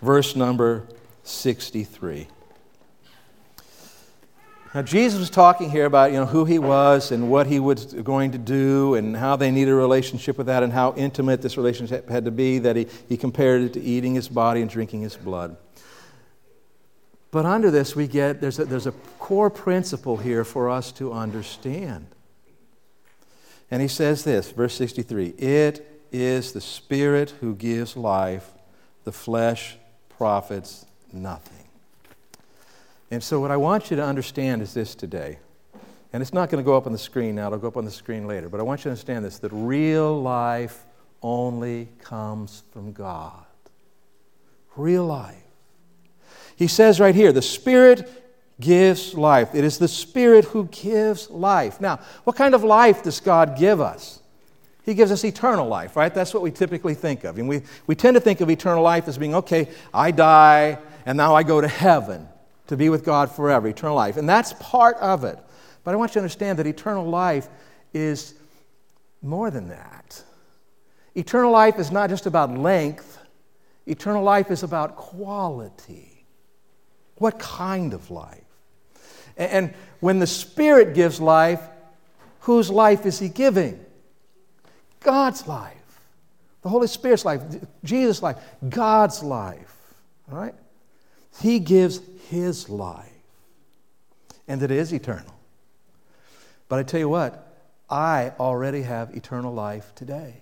Verse 0.00 0.34
number 0.34 0.88
63. 1.24 2.28
Now, 4.74 4.82
Jesus 4.82 5.20
was 5.20 5.30
talking 5.30 5.70
here 5.70 5.84
about 5.84 6.10
you 6.10 6.18
know, 6.18 6.26
who 6.26 6.44
he 6.44 6.58
was 6.58 7.12
and 7.12 7.30
what 7.30 7.46
he 7.46 7.60
was 7.60 7.84
going 7.84 8.32
to 8.32 8.38
do 8.38 8.96
and 8.96 9.16
how 9.16 9.36
they 9.36 9.52
needed 9.52 9.70
a 9.70 9.74
relationship 9.76 10.36
with 10.36 10.48
that 10.48 10.64
and 10.64 10.72
how 10.72 10.94
intimate 10.96 11.42
this 11.42 11.56
relationship 11.56 12.08
had 12.08 12.24
to 12.24 12.32
be, 12.32 12.58
that 12.58 12.74
he, 12.74 12.88
he 13.08 13.16
compared 13.16 13.62
it 13.62 13.72
to 13.74 13.80
eating 13.80 14.14
his 14.14 14.28
body 14.28 14.60
and 14.60 14.68
drinking 14.68 15.02
his 15.02 15.16
blood. 15.16 15.56
But 17.30 17.46
under 17.46 17.70
this, 17.70 17.94
we 17.94 18.08
get 18.08 18.40
there's 18.40 18.58
a, 18.58 18.64
there's 18.64 18.86
a 18.86 18.92
core 19.18 19.50
principle 19.50 20.16
here 20.16 20.44
for 20.44 20.68
us 20.68 20.90
to 20.92 21.12
understand. 21.12 22.06
And 23.70 23.80
he 23.80 23.88
says 23.88 24.24
this, 24.24 24.50
verse 24.50 24.74
63 24.74 25.28
It 25.38 26.04
is 26.10 26.52
the 26.52 26.60
Spirit 26.60 27.30
who 27.40 27.54
gives 27.54 27.96
life, 27.96 28.50
the 29.04 29.12
flesh 29.12 29.76
profits 30.10 30.86
nothing. 31.14 31.64
And 33.10 33.22
so, 33.22 33.40
what 33.40 33.50
I 33.50 33.56
want 33.56 33.90
you 33.90 33.96
to 33.96 34.04
understand 34.04 34.60
is 34.60 34.74
this 34.74 34.94
today. 34.94 35.38
And 36.12 36.22
it's 36.22 36.32
not 36.32 36.48
going 36.48 36.62
to 36.62 36.66
go 36.66 36.76
up 36.76 36.86
on 36.86 36.92
the 36.92 36.98
screen 36.98 37.34
now, 37.34 37.48
it'll 37.48 37.58
go 37.58 37.68
up 37.68 37.76
on 37.76 37.84
the 37.84 37.90
screen 37.90 38.26
later. 38.26 38.48
But 38.48 38.60
I 38.60 38.62
want 38.62 38.80
you 38.80 38.84
to 38.84 38.90
understand 38.90 39.24
this 39.24 39.38
that 39.40 39.52
real 39.52 40.20
life 40.20 40.84
only 41.22 41.88
comes 42.00 42.62
from 42.72 42.92
God. 42.92 43.44
Real 44.76 45.06
life. 45.06 45.36
He 46.56 46.66
says 46.66 47.00
right 47.00 47.14
here 47.14 47.32
the 47.32 47.42
Spirit 47.42 48.08
gives 48.60 49.14
life. 49.14 49.54
It 49.54 49.64
is 49.64 49.78
the 49.78 49.88
Spirit 49.88 50.44
who 50.44 50.66
gives 50.66 51.28
life. 51.30 51.80
Now, 51.80 51.98
what 52.24 52.36
kind 52.36 52.54
of 52.54 52.62
life 52.62 53.02
does 53.02 53.20
God 53.20 53.58
give 53.58 53.80
us? 53.80 54.20
He 54.84 54.94
gives 54.94 55.10
us 55.10 55.24
eternal 55.24 55.66
life, 55.66 55.96
right? 55.96 56.14
That's 56.14 56.34
what 56.34 56.42
we 56.42 56.50
typically 56.50 56.94
think 56.94 57.24
of. 57.24 57.38
And 57.38 57.48
we, 57.48 57.62
we 57.86 57.94
tend 57.94 58.14
to 58.14 58.20
think 58.20 58.40
of 58.40 58.50
eternal 58.50 58.82
life 58.82 59.08
as 59.08 59.16
being, 59.16 59.34
okay, 59.34 59.68
I 59.92 60.10
die 60.10 60.78
and 61.06 61.16
now 61.16 61.34
I 61.34 61.42
go 61.42 61.60
to 61.60 61.68
heaven 61.68 62.28
to 62.68 62.76
be 62.76 62.88
with 62.88 63.04
God 63.04 63.30
forever, 63.30 63.68
eternal 63.68 63.96
life. 63.96 64.16
And 64.16 64.28
that's 64.28 64.54
part 64.54 64.96
of 64.96 65.24
it. 65.24 65.38
But 65.84 65.92
I 65.92 65.96
want 65.96 66.10
you 66.10 66.14
to 66.14 66.20
understand 66.20 66.58
that 66.58 66.66
eternal 66.66 67.06
life 67.06 67.48
is 67.92 68.34
more 69.22 69.50
than 69.50 69.68
that. 69.68 70.22
Eternal 71.14 71.52
life 71.52 71.78
is 71.78 71.90
not 71.90 72.10
just 72.10 72.26
about 72.26 72.56
length, 72.56 73.18
eternal 73.86 74.22
life 74.22 74.50
is 74.50 74.62
about 74.62 74.96
quality. 74.96 76.26
What 77.16 77.38
kind 77.38 77.94
of 77.94 78.10
life? 78.10 78.40
And 79.36 79.74
when 80.00 80.18
the 80.18 80.26
Spirit 80.26 80.94
gives 80.94 81.20
life, 81.20 81.60
whose 82.40 82.70
life 82.70 83.06
is 83.06 83.18
He 83.18 83.28
giving? 83.28 83.84
God's 85.00 85.46
life. 85.46 85.76
The 86.62 86.68
Holy 86.68 86.86
Spirit's 86.86 87.24
life, 87.24 87.42
Jesus' 87.84 88.22
life, 88.22 88.38
God's 88.68 89.22
life. 89.22 89.76
All 90.32 90.38
right? 90.38 90.54
He 91.40 91.58
gives 91.58 92.00
His 92.28 92.68
life, 92.68 93.10
and 94.46 94.62
it 94.62 94.70
is 94.70 94.92
eternal. 94.92 95.34
But 96.68 96.78
I 96.78 96.82
tell 96.82 97.00
you 97.00 97.08
what, 97.08 97.46
I 97.90 98.32
already 98.40 98.82
have 98.82 99.16
eternal 99.16 99.52
life 99.52 99.92
today. 99.94 100.34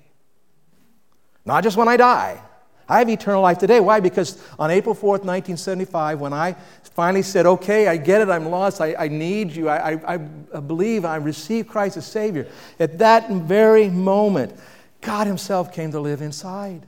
Not 1.44 1.64
just 1.64 1.76
when 1.76 1.88
I 1.88 1.96
die. 1.96 2.40
I 2.88 2.98
have 2.98 3.08
eternal 3.08 3.42
life 3.42 3.58
today. 3.58 3.80
Why? 3.80 4.00
Because 4.00 4.42
on 4.58 4.70
April 4.70 4.94
4th, 4.94 5.24
1975, 5.24 6.20
when 6.20 6.32
I 6.32 6.56
finally 6.94 7.22
said, 7.22 7.46
okay, 7.46 7.88
I 7.88 7.96
get 7.96 8.20
it, 8.20 8.28
I'm 8.28 8.46
lost, 8.46 8.80
I, 8.80 8.94
I 8.94 9.08
need 9.08 9.52
you, 9.52 9.68
I, 9.68 9.92
I, 9.92 10.14
I 10.14 10.60
believe, 10.60 11.04
I 11.04 11.16
receive 11.16 11.66
Christ 11.66 11.96
as 11.96 12.06
Savior, 12.06 12.46
at 12.78 12.98
that 12.98 13.30
very 13.30 13.88
moment, 13.88 14.54
God 15.00 15.26
Himself 15.26 15.72
came 15.72 15.90
to 15.92 16.00
live 16.00 16.22
inside. 16.22 16.86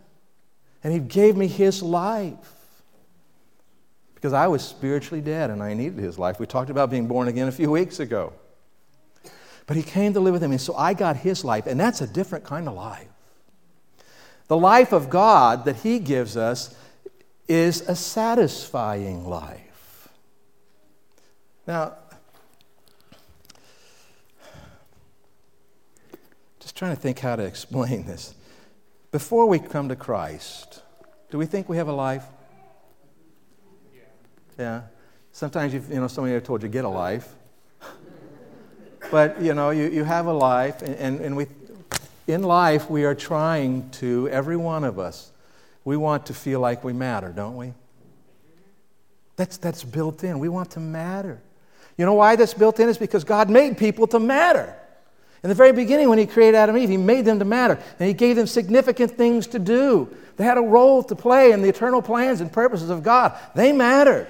And 0.82 0.92
He 0.92 0.98
gave 0.98 1.36
me 1.36 1.46
His 1.46 1.82
life. 1.82 2.53
Because 4.24 4.32
I 4.32 4.46
was 4.46 4.66
spiritually 4.66 5.20
dead 5.20 5.50
and 5.50 5.62
I 5.62 5.74
needed 5.74 5.98
His 5.98 6.18
life. 6.18 6.40
We 6.40 6.46
talked 6.46 6.70
about 6.70 6.88
being 6.88 7.06
born 7.06 7.28
again 7.28 7.46
a 7.46 7.52
few 7.52 7.70
weeks 7.70 8.00
ago. 8.00 8.32
But 9.66 9.76
He 9.76 9.82
came 9.82 10.14
to 10.14 10.20
live 10.20 10.32
with 10.32 10.42
me, 10.44 10.52
and 10.52 10.60
so 10.62 10.74
I 10.74 10.94
got 10.94 11.18
His 11.18 11.44
life, 11.44 11.66
and 11.66 11.78
that's 11.78 12.00
a 12.00 12.06
different 12.06 12.42
kind 12.42 12.66
of 12.66 12.72
life. 12.72 13.06
The 14.48 14.56
life 14.56 14.94
of 14.94 15.10
God 15.10 15.66
that 15.66 15.76
He 15.76 15.98
gives 15.98 16.38
us 16.38 16.74
is 17.48 17.82
a 17.82 17.94
satisfying 17.94 19.28
life. 19.28 20.08
Now, 21.66 21.92
just 26.60 26.74
trying 26.74 26.96
to 26.96 27.02
think 27.02 27.18
how 27.18 27.36
to 27.36 27.42
explain 27.44 28.06
this. 28.06 28.34
Before 29.12 29.44
we 29.44 29.58
come 29.58 29.90
to 29.90 29.96
Christ, 29.96 30.80
do 31.30 31.36
we 31.36 31.44
think 31.44 31.68
we 31.68 31.76
have 31.76 31.88
a 31.88 31.92
life? 31.92 32.24
Yeah. 34.58 34.82
Sometimes, 35.32 35.74
you've, 35.74 35.90
you 35.90 35.96
know, 35.96 36.08
somebody 36.08 36.38
told 36.40 36.62
you, 36.62 36.68
get 36.68 36.84
a 36.84 36.88
life. 36.88 37.34
but, 39.10 39.40
you 39.40 39.54
know, 39.54 39.70
you, 39.70 39.88
you 39.88 40.04
have 40.04 40.26
a 40.26 40.32
life, 40.32 40.82
and, 40.82 40.94
and, 40.96 41.20
and 41.20 41.36
we, 41.36 41.46
in 42.26 42.42
life, 42.42 42.88
we 42.88 43.04
are 43.04 43.14
trying 43.14 43.90
to, 43.90 44.28
every 44.28 44.56
one 44.56 44.84
of 44.84 44.98
us, 44.98 45.32
we 45.84 45.96
want 45.96 46.26
to 46.26 46.34
feel 46.34 46.60
like 46.60 46.84
we 46.84 46.92
matter, 46.92 47.30
don't 47.30 47.56
we? 47.56 47.74
That's, 49.36 49.56
that's 49.56 49.82
built 49.82 50.22
in. 50.24 50.38
We 50.38 50.48
want 50.48 50.70
to 50.72 50.80
matter. 50.80 51.40
You 51.98 52.06
know 52.06 52.14
why 52.14 52.36
that's 52.36 52.54
built 52.54 52.80
in? 52.80 52.88
Is 52.88 52.98
because 52.98 53.24
God 53.24 53.50
made 53.50 53.76
people 53.76 54.06
to 54.08 54.20
matter. 54.20 54.74
In 55.42 55.48
the 55.48 55.54
very 55.54 55.72
beginning, 55.72 56.08
when 56.08 56.18
He 56.18 56.26
created 56.26 56.56
Adam 56.56 56.76
and 56.76 56.84
Eve, 56.84 56.90
He 56.90 56.96
made 56.96 57.24
them 57.24 57.38
to 57.40 57.44
matter. 57.44 57.78
And 57.98 58.08
He 58.08 58.14
gave 58.14 58.36
them 58.36 58.46
significant 58.46 59.12
things 59.12 59.46
to 59.48 59.58
do. 59.58 60.08
They 60.36 60.44
had 60.44 60.58
a 60.58 60.62
role 60.62 61.02
to 61.04 61.14
play 61.14 61.52
in 61.52 61.62
the 61.62 61.68
eternal 61.68 62.00
plans 62.02 62.40
and 62.40 62.50
purposes 62.50 62.90
of 62.90 63.02
God. 63.02 63.38
They 63.54 63.72
mattered. 63.72 64.28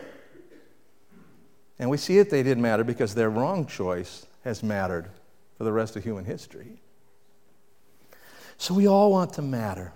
And 1.79 1.91
we 1.91 1.97
see 1.97 2.19
that 2.19 2.31
they 2.31 2.43
didn't 2.43 2.63
matter 2.63 2.85
because 2.85 3.15
their 3.15 3.31
wrong 3.31 3.67
choice 3.67 4.27
has 4.45 4.63
mattered 4.63 5.09
for 5.59 5.65
the 5.65 5.73
rest 5.73 5.97
of 5.97 6.05
human 6.05 6.25
history. 6.25 6.81
So 8.59 8.75
we 8.75 8.87
all 8.87 9.11
want 9.11 9.33
to 9.35 9.43
matter. 9.43 9.93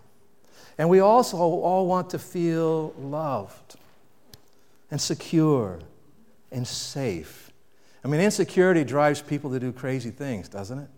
And 0.76 0.88
we 0.88 1.00
also 1.00 1.36
all 1.36 1.86
want 1.86 2.10
to 2.10 2.18
feel 2.18 2.92
loved 2.98 3.76
and 4.90 5.00
secure 5.00 5.80
and 6.50 6.66
safe. 6.66 7.52
I 8.04 8.08
mean, 8.08 8.20
insecurity 8.20 8.84
drives 8.84 9.20
people 9.20 9.50
to 9.50 9.60
do 9.60 9.72
crazy 9.72 10.10
things, 10.10 10.48
doesn't 10.48 10.78
it? 10.78 10.88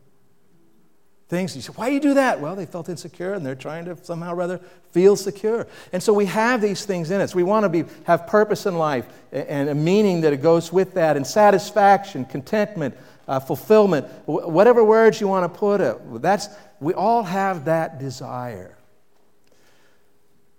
Things 1.31 1.55
you 1.55 1.63
say, 1.63 1.73
why 1.77 1.89
do 1.89 1.95
you 1.95 2.01
do 2.01 2.15
that? 2.15 2.41
Well, 2.41 2.57
they 2.57 2.67
felt 2.67 2.89
insecure 2.89 3.35
and 3.35 3.47
they're 3.47 3.55
trying 3.55 3.85
to 3.85 3.97
somehow 4.03 4.35
rather 4.35 4.59
feel 4.91 5.15
secure. 5.15 5.69
And 5.93 6.03
so 6.03 6.13
we 6.13 6.27
have 6.27 6.61
these 6.61 6.85
things 6.85 7.13
in 7.13 7.21
us. 7.21 7.37
We 7.37 7.45
want 7.45 7.63
to 7.63 7.69
be, 7.69 7.85
have 8.03 8.27
purpose 8.27 8.67
in 8.67 8.77
life 8.77 9.07
and 9.31 9.69
a 9.69 9.75
meaning 9.77 10.23
that 10.23 10.33
it 10.33 10.43
goes 10.43 10.73
with 10.73 10.95
that, 10.95 11.17
and 11.17 11.25
satisfaction, 11.25 12.25
contentment, 12.25 12.97
uh, 13.29 13.39
fulfillment, 13.39 14.09
whatever 14.27 14.83
words 14.83 15.21
you 15.21 15.29
want 15.29 15.45
to 15.45 15.57
put 15.57 15.81
it. 15.81 15.97
That's, 16.21 16.49
we 16.81 16.95
all 16.95 17.23
have 17.23 17.67
that 17.67 18.01
desire. 18.01 18.77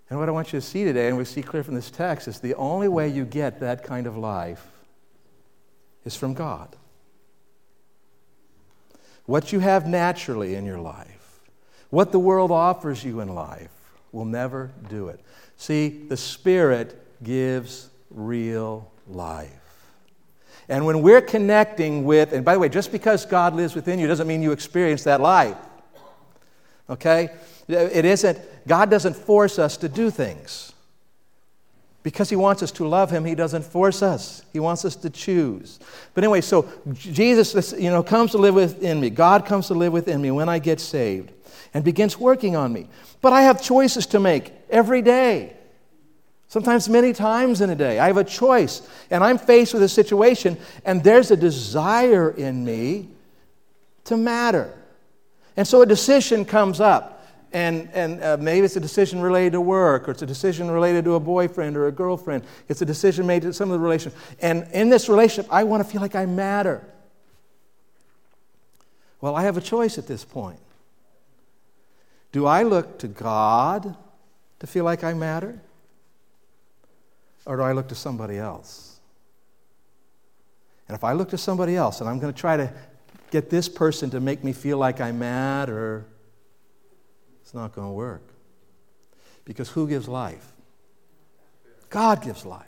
And 0.08 0.18
what 0.18 0.30
I 0.30 0.32
want 0.32 0.54
you 0.54 0.60
to 0.60 0.66
see 0.66 0.84
today, 0.84 1.08
and 1.08 1.18
we 1.18 1.26
see 1.26 1.42
clear 1.42 1.62
from 1.62 1.74
this 1.74 1.90
text, 1.90 2.28
is 2.28 2.40
the 2.40 2.54
only 2.54 2.88
way 2.88 3.08
you 3.08 3.26
get 3.26 3.60
that 3.60 3.84
kind 3.84 4.06
of 4.06 4.16
life 4.16 4.66
is 6.06 6.16
from 6.16 6.32
God. 6.32 6.74
What 9.32 9.50
you 9.50 9.60
have 9.60 9.86
naturally 9.86 10.56
in 10.56 10.66
your 10.66 10.78
life, 10.78 11.40
what 11.88 12.12
the 12.12 12.18
world 12.18 12.50
offers 12.50 13.02
you 13.02 13.20
in 13.20 13.34
life, 13.34 13.70
will 14.12 14.26
never 14.26 14.70
do 14.90 15.08
it. 15.08 15.20
See, 15.56 15.88
the 15.88 16.18
Spirit 16.18 17.02
gives 17.24 17.88
real 18.10 18.92
life. 19.08 19.48
And 20.68 20.84
when 20.84 21.00
we're 21.00 21.22
connecting 21.22 22.04
with, 22.04 22.34
and 22.34 22.44
by 22.44 22.52
the 22.52 22.60
way, 22.60 22.68
just 22.68 22.92
because 22.92 23.24
God 23.24 23.54
lives 23.54 23.74
within 23.74 23.98
you 23.98 24.06
doesn't 24.06 24.26
mean 24.26 24.42
you 24.42 24.52
experience 24.52 25.02
that 25.04 25.22
life. 25.22 25.56
Okay? 26.90 27.30
It 27.68 28.04
isn't, 28.04 28.38
God 28.68 28.90
doesn't 28.90 29.16
force 29.16 29.58
us 29.58 29.78
to 29.78 29.88
do 29.88 30.10
things. 30.10 30.71
Because 32.02 32.28
He 32.30 32.36
wants 32.36 32.62
us 32.62 32.72
to 32.72 32.86
love 32.86 33.10
Him, 33.10 33.24
He 33.24 33.34
doesn't 33.34 33.64
force 33.64 34.02
us. 34.02 34.44
He 34.52 34.60
wants 34.60 34.84
us 34.84 34.96
to 34.96 35.10
choose. 35.10 35.78
But 36.14 36.24
anyway, 36.24 36.40
so 36.40 36.68
Jesus 36.94 37.72
you 37.72 37.90
know, 37.90 38.02
comes 38.02 38.32
to 38.32 38.38
live 38.38 38.54
within 38.54 39.00
me. 39.00 39.10
God 39.10 39.46
comes 39.46 39.68
to 39.68 39.74
live 39.74 39.92
within 39.92 40.20
me 40.20 40.30
when 40.30 40.48
I 40.48 40.58
get 40.58 40.80
saved 40.80 41.32
and 41.74 41.84
begins 41.84 42.18
working 42.18 42.56
on 42.56 42.72
me. 42.72 42.88
But 43.20 43.32
I 43.32 43.42
have 43.42 43.62
choices 43.62 44.06
to 44.06 44.20
make 44.20 44.52
every 44.68 45.02
day. 45.02 45.56
Sometimes 46.48 46.86
many 46.86 47.14
times 47.14 47.62
in 47.62 47.70
a 47.70 47.74
day. 47.74 47.98
I 47.98 48.08
have 48.08 48.18
a 48.18 48.24
choice, 48.24 48.82
and 49.10 49.24
I'm 49.24 49.38
faced 49.38 49.72
with 49.72 49.82
a 49.82 49.88
situation, 49.88 50.58
and 50.84 51.02
there's 51.02 51.30
a 51.30 51.36
desire 51.36 52.30
in 52.30 52.62
me 52.62 53.08
to 54.04 54.18
matter. 54.18 54.70
And 55.56 55.66
so 55.66 55.80
a 55.80 55.86
decision 55.86 56.44
comes 56.44 56.78
up, 56.78 57.21
and, 57.52 57.88
and 57.92 58.22
uh, 58.22 58.36
maybe 58.40 58.64
it's 58.64 58.76
a 58.76 58.80
decision 58.80 59.20
related 59.20 59.52
to 59.52 59.60
work, 59.60 60.08
or 60.08 60.12
it's 60.12 60.22
a 60.22 60.26
decision 60.26 60.70
related 60.70 61.04
to 61.04 61.14
a 61.14 61.20
boyfriend 61.20 61.76
or 61.76 61.86
a 61.86 61.92
girlfriend. 61.92 62.44
It's 62.68 62.82
a 62.82 62.86
decision 62.86 63.26
made 63.26 63.42
to 63.42 63.52
some 63.52 63.70
of 63.70 63.74
the 63.74 63.78
relationship. 63.78 64.18
And 64.40 64.66
in 64.72 64.88
this 64.88 65.08
relationship, 65.08 65.52
I 65.52 65.64
want 65.64 65.84
to 65.84 65.88
feel 65.88 66.00
like 66.00 66.14
I 66.14 66.26
matter. 66.26 66.84
Well, 69.20 69.36
I 69.36 69.42
have 69.42 69.56
a 69.56 69.60
choice 69.60 69.98
at 69.98 70.06
this 70.06 70.24
point. 70.24 70.58
Do 72.32 72.46
I 72.46 72.62
look 72.62 72.98
to 73.00 73.08
God 73.08 73.96
to 74.60 74.66
feel 74.66 74.84
like 74.84 75.04
I 75.04 75.12
matter? 75.12 75.60
Or 77.44 77.56
do 77.56 77.62
I 77.62 77.72
look 77.72 77.88
to 77.88 77.94
somebody 77.94 78.38
else? 78.38 79.00
And 80.88 80.96
if 80.96 81.04
I 81.04 81.12
look 81.12 81.30
to 81.30 81.38
somebody 81.38 81.76
else 81.76 82.00
and 82.00 82.08
I'm 82.08 82.18
going 82.18 82.32
to 82.32 82.38
try 82.38 82.56
to 82.56 82.72
get 83.30 83.50
this 83.50 83.68
person 83.68 84.10
to 84.10 84.20
make 84.20 84.44
me 84.44 84.52
feel 84.52 84.78
like 84.78 85.00
I 85.00 85.12
matter, 85.12 86.06
it's 87.52 87.54
not 87.54 87.74
going 87.74 87.86
to 87.86 87.92
work. 87.92 88.22
Because 89.44 89.68
who 89.68 89.86
gives 89.86 90.08
life? 90.08 90.54
God 91.90 92.22
gives 92.22 92.46
life. 92.46 92.64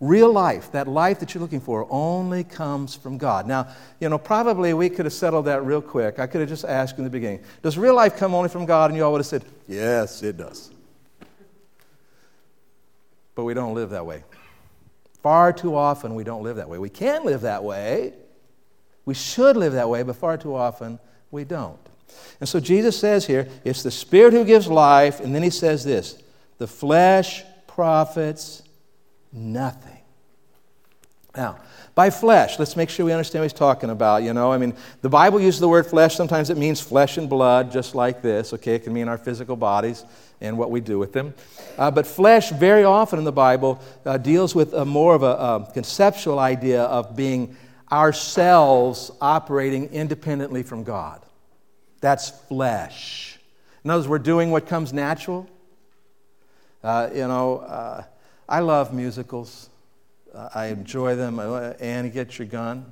Real 0.00 0.32
life, 0.32 0.72
that 0.72 0.88
life 0.88 1.20
that 1.20 1.34
you're 1.34 1.42
looking 1.42 1.60
for, 1.60 1.86
only 1.90 2.42
comes 2.42 2.94
from 2.94 3.18
God. 3.18 3.46
Now, 3.46 3.68
you 4.00 4.08
know, 4.08 4.16
probably 4.16 4.72
we 4.72 4.88
could 4.88 5.04
have 5.04 5.12
settled 5.12 5.44
that 5.44 5.62
real 5.62 5.82
quick. 5.82 6.18
I 6.18 6.26
could 6.26 6.40
have 6.40 6.48
just 6.48 6.64
asked 6.64 6.96
in 6.96 7.04
the 7.04 7.10
beginning, 7.10 7.40
does 7.60 7.76
real 7.76 7.94
life 7.94 8.16
come 8.16 8.32
only 8.34 8.48
from 8.48 8.64
God? 8.64 8.90
And 8.90 8.96
you 8.96 9.04
all 9.04 9.12
would 9.12 9.18
have 9.18 9.26
said, 9.26 9.44
yes, 9.68 10.22
it 10.22 10.38
does. 10.38 10.70
But 13.34 13.44
we 13.44 13.52
don't 13.52 13.74
live 13.74 13.90
that 13.90 14.06
way. 14.06 14.24
Far 15.22 15.52
too 15.52 15.76
often, 15.76 16.14
we 16.14 16.24
don't 16.24 16.42
live 16.42 16.56
that 16.56 16.70
way. 16.70 16.78
We 16.78 16.88
can 16.88 17.26
live 17.26 17.42
that 17.42 17.62
way. 17.62 18.14
We 19.04 19.12
should 19.12 19.58
live 19.58 19.74
that 19.74 19.90
way, 19.90 20.02
but 20.02 20.16
far 20.16 20.38
too 20.38 20.54
often, 20.54 20.98
we 21.30 21.44
don't. 21.44 21.78
And 22.40 22.48
so 22.48 22.60
Jesus 22.60 22.98
says 22.98 23.26
here, 23.26 23.48
it's 23.64 23.82
the 23.82 23.90
Spirit 23.90 24.32
who 24.32 24.44
gives 24.44 24.68
life, 24.68 25.20
and 25.20 25.34
then 25.34 25.42
he 25.42 25.50
says 25.50 25.84
this 25.84 26.22
the 26.58 26.66
flesh 26.66 27.44
profits 27.66 28.62
nothing. 29.32 29.92
Now, 31.36 31.58
by 31.94 32.10
flesh, 32.10 32.58
let's 32.58 32.76
make 32.76 32.88
sure 32.88 33.04
we 33.06 33.12
understand 33.12 33.42
what 33.42 33.50
he's 33.50 33.58
talking 33.58 33.90
about. 33.90 34.22
You 34.22 34.32
know, 34.32 34.52
I 34.52 34.58
mean, 34.58 34.74
the 35.02 35.08
Bible 35.08 35.40
uses 35.40 35.60
the 35.60 35.68
word 35.68 35.86
flesh. 35.86 36.14
Sometimes 36.14 36.50
it 36.50 36.56
means 36.56 36.80
flesh 36.80 37.18
and 37.18 37.28
blood, 37.28 37.72
just 37.72 37.94
like 37.94 38.22
this, 38.22 38.52
okay? 38.54 38.74
It 38.74 38.84
can 38.84 38.92
mean 38.92 39.08
our 39.08 39.18
physical 39.18 39.56
bodies 39.56 40.04
and 40.40 40.56
what 40.56 40.70
we 40.70 40.80
do 40.80 40.98
with 40.98 41.12
them. 41.12 41.34
Uh, 41.78 41.90
but 41.90 42.06
flesh, 42.06 42.50
very 42.50 42.84
often 42.84 43.18
in 43.18 43.24
the 43.24 43.32
Bible, 43.32 43.80
uh, 44.04 44.16
deals 44.18 44.54
with 44.54 44.72
a 44.72 44.84
more 44.84 45.14
of 45.14 45.22
a, 45.22 45.26
a 45.26 45.70
conceptual 45.72 46.38
idea 46.38 46.82
of 46.82 47.16
being 47.16 47.56
ourselves 47.92 49.10
operating 49.20 49.86
independently 49.86 50.62
from 50.62 50.84
God. 50.84 51.25
That's 52.06 52.30
flesh. 52.30 53.36
In 53.82 53.90
other 53.90 53.98
words, 53.98 54.08
we're 54.08 54.18
doing 54.20 54.52
what 54.52 54.68
comes 54.68 54.92
natural. 54.92 55.48
Uh, 56.80 57.10
you 57.12 57.26
know, 57.26 57.58
uh, 57.58 58.04
I 58.48 58.60
love 58.60 58.94
musicals. 58.94 59.70
Uh, 60.32 60.48
I 60.54 60.66
enjoy 60.66 61.16
them. 61.16 61.40
Uh, 61.40 61.72
Annie, 61.80 62.10
get 62.10 62.38
your 62.38 62.46
gun. 62.46 62.86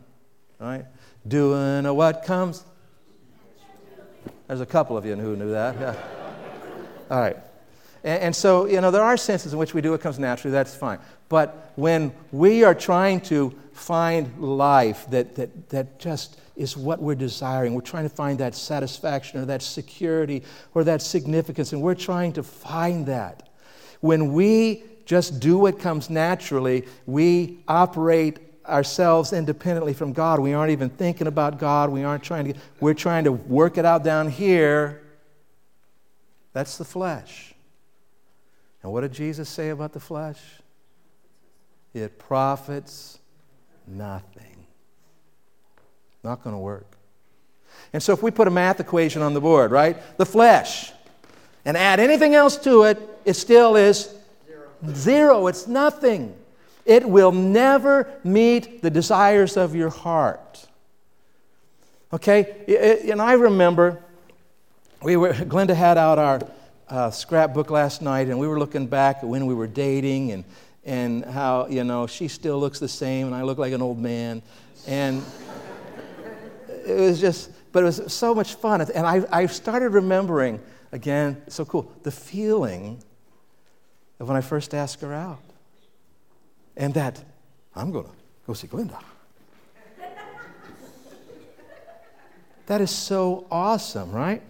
Right? 0.58 0.84
Doing 1.28 1.84
what 1.94 2.24
comes. 2.24 2.64
There's 4.48 4.60
a 4.60 4.66
couple 4.66 4.96
of 4.96 5.06
you 5.06 5.14
who 5.14 5.36
knew 5.36 5.52
that. 5.52 5.78
Yeah. 5.78 5.94
All 7.08 7.20
right. 7.20 7.36
And, 8.02 8.20
and 8.20 8.34
so, 8.34 8.66
you 8.66 8.80
know, 8.80 8.90
there 8.90 9.04
are 9.04 9.16
senses 9.16 9.52
in 9.52 9.60
which 9.60 9.74
we 9.74 9.80
do 9.80 9.92
what 9.92 10.00
comes 10.00 10.18
naturally. 10.18 10.50
That's 10.50 10.74
fine. 10.74 10.98
But 11.28 11.70
when 11.76 12.12
we 12.32 12.64
are 12.64 12.74
trying 12.74 13.20
to 13.30 13.54
find 13.74 14.36
life 14.40 15.08
that, 15.10 15.36
that, 15.36 15.68
that 15.68 16.00
just 16.00 16.40
is 16.56 16.76
what 16.76 17.00
we're 17.00 17.14
desiring. 17.14 17.74
We're 17.74 17.80
trying 17.80 18.08
to 18.08 18.14
find 18.14 18.38
that 18.38 18.54
satisfaction 18.54 19.40
or 19.40 19.44
that 19.46 19.62
security 19.62 20.42
or 20.74 20.84
that 20.84 21.02
significance, 21.02 21.72
and 21.72 21.82
we're 21.82 21.94
trying 21.94 22.32
to 22.34 22.42
find 22.42 23.06
that. 23.06 23.48
When 24.00 24.32
we 24.32 24.84
just 25.04 25.40
do 25.40 25.58
what 25.58 25.78
comes 25.78 26.10
naturally. 26.10 26.84
We 27.06 27.58
operate 27.68 28.38
ourselves 28.66 29.32
independently 29.32 29.92
from 29.92 30.12
God. 30.12 30.40
We 30.40 30.54
aren't 30.54 30.72
even 30.72 30.88
thinking 30.88 31.26
about 31.26 31.58
God. 31.58 31.90
We 31.90 32.04
aren't 32.04 32.22
trying 32.22 32.52
to, 32.52 32.60
we're 32.80 32.94
trying 32.94 33.24
to 33.24 33.32
work 33.32 33.76
it 33.78 33.84
out 33.84 34.02
down 34.02 34.30
here. 34.30 35.02
That's 36.52 36.78
the 36.78 36.84
flesh. 36.84 37.54
And 38.82 38.92
what 38.92 39.02
did 39.02 39.12
Jesus 39.12 39.48
say 39.48 39.70
about 39.70 39.92
the 39.92 40.00
flesh? 40.00 40.40
It 41.92 42.18
profits 42.18 43.18
nothing. 43.86 44.53
Not 46.24 46.42
going 46.42 46.54
to 46.54 46.60
work. 46.60 46.86
And 47.92 48.02
so 48.02 48.12
if 48.12 48.22
we 48.22 48.30
put 48.30 48.48
a 48.48 48.50
math 48.50 48.80
equation 48.80 49.22
on 49.22 49.34
the 49.34 49.40
board, 49.40 49.70
right? 49.70 49.96
The 50.18 50.26
flesh, 50.26 50.90
and 51.64 51.76
add 51.76 52.00
anything 52.00 52.34
else 52.34 52.56
to 52.58 52.82
it, 52.84 52.98
it 53.24 53.34
still 53.34 53.76
is 53.76 54.12
Zero, 54.92 55.46
it's 55.46 55.66
nothing. 55.66 56.34
It 56.84 57.08
will 57.08 57.32
never 57.32 58.10
meet 58.22 58.82
the 58.82 58.90
desires 58.90 59.56
of 59.56 59.74
your 59.74 59.88
heart. 59.88 60.66
Okay? 62.12 63.00
and 63.10 63.20
I 63.20 63.32
remember 63.32 64.02
we 65.02 65.16
were, 65.16 65.32
Glenda 65.32 65.74
had 65.74 65.98
out 65.98 66.18
our 66.18 66.40
uh, 66.88 67.10
scrapbook 67.10 67.70
last 67.70 68.02
night, 68.02 68.28
and 68.28 68.38
we 68.38 68.46
were 68.46 68.58
looking 68.58 68.86
back 68.86 69.18
at 69.18 69.24
when 69.24 69.46
we 69.46 69.54
were 69.54 69.66
dating 69.66 70.32
and, 70.32 70.44
and 70.84 71.24
how, 71.24 71.66
you 71.66 71.82
know, 71.82 72.06
she 72.06 72.28
still 72.28 72.60
looks 72.60 72.78
the 72.78 72.88
same, 72.88 73.26
and 73.26 73.34
I 73.34 73.42
look 73.42 73.58
like 73.58 73.72
an 73.72 73.80
old 73.80 73.98
man. 73.98 74.42
And 74.86 75.22
it 76.86 77.00
was 77.00 77.20
just, 77.20 77.50
but 77.72 77.82
it 77.82 77.86
was 77.86 78.12
so 78.12 78.34
much 78.34 78.54
fun. 78.54 78.80
And 78.80 79.06
I, 79.06 79.24
I 79.30 79.46
started 79.46 79.90
remembering, 79.90 80.60
again, 80.92 81.42
so 81.48 81.64
cool, 81.64 81.90
the 82.02 82.10
feeling 82.10 83.02
of 84.20 84.28
when 84.28 84.36
I 84.36 84.40
first 84.40 84.74
asked 84.74 85.00
her 85.00 85.12
out. 85.12 85.40
And 86.76 86.94
that 86.94 87.22
I'm 87.74 87.90
going 87.92 88.04
to 88.04 88.10
go 88.46 88.52
see 88.52 88.66
Glinda. 88.66 88.98
that 92.66 92.80
is 92.80 92.90
so 92.90 93.46
awesome, 93.50 94.12
right? 94.12 94.42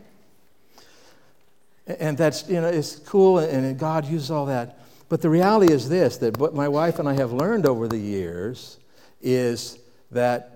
And 1.86 2.16
that's, 2.16 2.48
you 2.48 2.60
know, 2.60 2.68
it's 2.68 2.96
cool 2.96 3.38
and 3.38 3.78
God 3.78 4.06
uses 4.06 4.30
all 4.30 4.46
that. 4.46 4.78
But 5.08 5.20
the 5.20 5.28
reality 5.28 5.72
is 5.72 5.88
this 5.88 6.16
that 6.18 6.38
what 6.38 6.54
my 6.54 6.66
wife 6.66 6.98
and 6.98 7.08
I 7.08 7.14
have 7.14 7.32
learned 7.32 7.66
over 7.66 7.86
the 7.86 7.98
years 7.98 8.78
is 9.20 9.78
that 10.10 10.53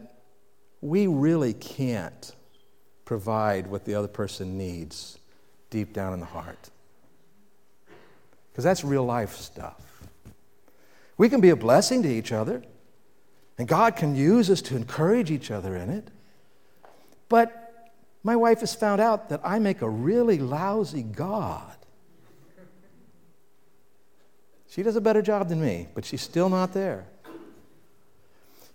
we 0.80 1.06
really 1.06 1.54
can't 1.54 2.34
provide 3.04 3.66
what 3.66 3.84
the 3.84 3.94
other 3.94 4.08
person 4.08 4.56
needs 4.58 5.18
deep 5.70 5.92
down 5.92 6.12
in 6.12 6.20
the 6.20 6.26
heart 6.26 6.70
because 8.58 8.64
that's 8.64 8.82
real 8.82 9.04
life 9.04 9.36
stuff. 9.36 9.80
We 11.16 11.28
can 11.28 11.40
be 11.40 11.50
a 11.50 11.56
blessing 11.56 12.02
to 12.02 12.08
each 12.08 12.32
other, 12.32 12.64
and 13.56 13.68
God 13.68 13.94
can 13.94 14.16
use 14.16 14.50
us 14.50 14.60
to 14.62 14.74
encourage 14.74 15.30
each 15.30 15.52
other 15.52 15.76
in 15.76 15.90
it. 15.90 16.08
But 17.28 17.92
my 18.24 18.34
wife 18.34 18.58
has 18.58 18.74
found 18.74 19.00
out 19.00 19.28
that 19.28 19.42
I 19.44 19.60
make 19.60 19.80
a 19.80 19.88
really 19.88 20.38
lousy 20.38 21.04
God. 21.04 21.76
She 24.68 24.82
does 24.82 24.96
a 24.96 25.00
better 25.00 25.22
job 25.22 25.48
than 25.48 25.60
me, 25.60 25.86
but 25.94 26.04
she's 26.04 26.22
still 26.22 26.48
not 26.48 26.72
there. 26.72 27.06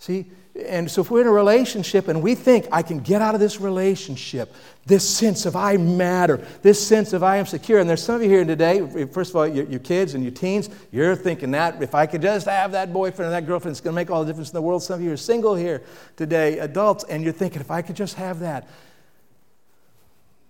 See, 0.04 0.26
and 0.70 0.92
so 0.92 1.00
if 1.00 1.10
we're 1.10 1.22
in 1.22 1.28
a 1.28 1.32
relationship 1.32 2.10
and 2.10 2.22
we 2.22 2.36
think 2.36 2.68
I 2.74 2.82
can 2.82 3.00
get 3.00 3.22
out 3.22 3.36
of 3.36 3.39
this 3.39 3.62
relationship, 3.62 4.54
this 4.86 5.08
sense 5.08 5.46
of 5.46 5.56
I 5.56 5.78
matter, 5.78 6.46
this 6.62 6.86
sense 6.86 7.13
of 7.13 7.24
I 7.24 7.38
am 7.38 7.46
secure, 7.46 7.80
and 7.80 7.89
there's 7.89 8.04
some 8.04 8.16
of 8.16 8.22
you 8.22 8.28
here 8.28 8.44
today, 8.44 9.06
first 9.06 9.30
of 9.30 9.38
all, 9.38 9.48
your, 9.48 9.66
your 9.68 9.80
kids 9.80 10.13
and 10.13 10.22
your 10.22 10.34
teens, 10.34 10.70
you're 10.92 11.16
thinking 11.16 11.52
that 11.52 11.82
if 11.82 11.96
I 11.96 12.06
could 12.06 12.22
just 12.22 12.48
have 12.48 12.74
that 12.74 12.92
boyfriend 12.92 13.30
or 13.30 13.32
that 13.32 13.48
girlfriend, 13.48 13.72
it's 13.72 13.80
going 13.80 13.94
to 13.94 13.96
make 13.96 14.12
all 14.12 14.26
the 14.26 14.28
difference 14.30 14.50
in 14.50 14.56
the 14.56 14.62
world. 14.62 14.84
Some 14.84 14.96
of 14.96 15.02
you 15.02 15.13
are 15.13 15.16
single 15.16 15.56
here 15.56 15.82
today, 16.18 16.60
adults, 16.60 17.06
and 17.06 17.24
you're 17.24 17.32
thinking 17.32 17.62
if 17.62 17.72
I 17.72 17.82
could 17.82 17.96
just 17.96 18.16
have 18.16 18.42
that. 18.42 18.68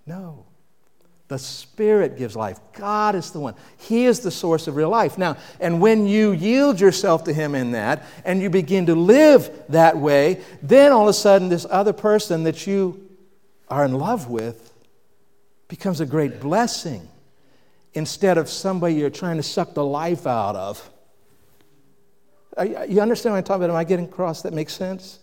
No. 0.07 0.47
The 1.33 1.39
Spirit 1.39 2.15
gives 2.15 2.35
life. 2.35 2.59
God 2.73 3.15
is 3.15 3.31
the 3.31 3.39
one. 3.39 3.55
He 3.77 4.05
is 4.05 4.19
the 4.19 4.29
source 4.29 4.67
of 4.67 4.75
real 4.75 4.89
life. 4.89 5.17
Now, 5.17 5.37
and 5.59 5.81
when 5.81 6.05
you 6.05 6.31
yield 6.31 6.79
yourself 6.79 7.23
to 7.23 7.33
Him 7.33 7.55
in 7.55 7.71
that 7.71 8.03
and 8.23 8.39
you 8.39 8.51
begin 8.51 8.85
to 8.85 8.93
live 8.93 9.49
that 9.69 9.97
way, 9.97 10.43
then 10.61 10.91
all 10.91 11.01
of 11.01 11.07
a 11.07 11.13
sudden, 11.13 11.49
this 11.49 11.65
other 11.67 11.91
person 11.91 12.43
that 12.43 12.67
you 12.67 13.09
are 13.67 13.83
in 13.83 13.95
love 13.95 14.29
with 14.29 14.73
becomes 15.69 16.01
a 16.01 16.05
great 16.05 16.39
blessing 16.39 17.09
instead 17.95 18.37
of 18.37 18.47
somebody 18.47 18.93
you're 18.93 19.09
trying 19.09 19.37
to 19.37 19.43
suck 19.43 19.73
the 19.73 19.83
life 19.83 20.27
out 20.27 20.55
of. 20.55 20.87
You 22.87 23.01
understand 23.01 23.33
what 23.33 23.39
I'm 23.39 23.43
talking 23.43 23.63
about? 23.63 23.73
Am 23.73 23.79
I 23.79 23.85
getting 23.85 24.05
across? 24.05 24.43
That 24.43 24.53
makes 24.53 24.73
sense? 24.73 25.17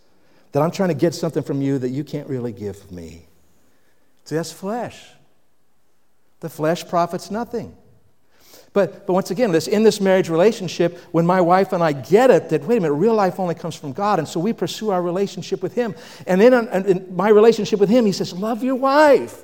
That 0.51 0.61
I'm 0.61 0.73
trying 0.73 0.89
to 0.89 0.97
get 0.97 1.15
something 1.15 1.45
from 1.45 1.63
you 1.63 1.79
that 1.79 1.91
you 1.91 2.03
can't 2.03 2.29
really 2.29 2.51
give 2.51 2.91
me. 2.91 3.29
See, 4.25 4.35
that's 4.35 4.51
flesh. 4.51 5.07
The 6.41 6.49
flesh 6.49 6.89
profits 6.89 7.31
nothing. 7.31 7.77
But, 8.73 9.07
but 9.07 9.13
once 9.13 9.31
again, 9.31 9.51
this, 9.51 9.67
in 9.67 9.83
this 9.83 10.01
marriage 10.01 10.29
relationship, 10.29 10.99
when 11.11 11.27
my 11.27 11.41
wife 11.41 11.73
and 11.73 11.83
I 11.83 11.93
get 11.93 12.31
it 12.31 12.51
that, 12.51 12.63
wait 12.63 12.79
a 12.79 12.81
minute, 12.81 12.95
real 12.95 13.15
life 13.15 13.41
only 13.41 13.57
comes 13.57 13.75
from 13.75 13.93
God, 13.93 14.21
and 14.21 14.29
so 14.29 14.39
we 14.39 14.53
pursue 14.53 14.91
our 14.91 15.03
relationship 15.03 15.61
with 15.63 15.75
Him. 15.75 15.95
And 16.27 16.41
then 16.41 16.55
in, 16.55 16.87
in 16.87 17.17
my 17.17 17.31
relationship 17.31 17.81
with 17.81 17.89
Him, 17.89 18.07
He 18.07 18.13
says, 18.13 18.33
Love 18.33 18.63
your 18.63 18.77
wife. 18.77 19.43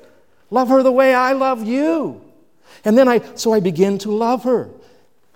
Love 0.49 0.69
her 0.69 0.81
the 0.81 0.91
way 0.93 1.13
I 1.13 1.33
love 1.33 1.65
you. 1.65 2.21
And 2.85 2.97
then 2.97 3.09
I, 3.09 3.19
so 3.35 3.51
I 3.51 3.59
begin 3.59 3.97
to 3.99 4.11
love 4.11 4.45
her. 4.45 4.69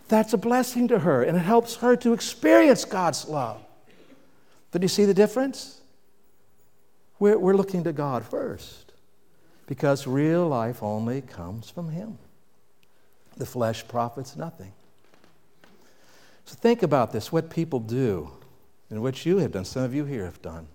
That's 0.07 0.31
a 0.31 0.37
blessing 0.37 0.87
to 0.89 0.99
her, 0.99 1.23
and 1.23 1.35
it 1.35 1.41
helps 1.41 1.75
her 1.77 1.97
to 1.97 2.13
experience 2.13 2.85
God's 2.85 3.27
love. 3.27 3.61
But 4.71 4.79
do 4.79 4.85
you 4.85 4.89
see 4.89 5.03
the 5.03 5.13
difference? 5.13 5.81
We're, 7.19 7.37
we're 7.37 7.55
looking 7.55 7.83
to 7.83 7.93
God 7.93 8.25
first 8.25 8.90
because 9.71 10.05
real 10.05 10.45
life 10.49 10.83
only 10.83 11.21
comes 11.21 11.69
from 11.69 11.87
Him. 11.91 12.17
The 13.37 13.45
flesh 13.45 13.87
profits 13.87 14.35
nothing. 14.35 14.73
So 16.43 16.55
think 16.55 16.83
about 16.83 17.13
this 17.13 17.31
what 17.31 17.49
people 17.49 17.79
do, 17.79 18.31
and 18.89 19.01
what 19.01 19.25
you 19.25 19.37
have 19.37 19.53
done, 19.53 19.63
some 19.63 19.83
of 19.83 19.95
you 19.95 20.03
here 20.03 20.25
have 20.25 20.41
done. 20.41 20.67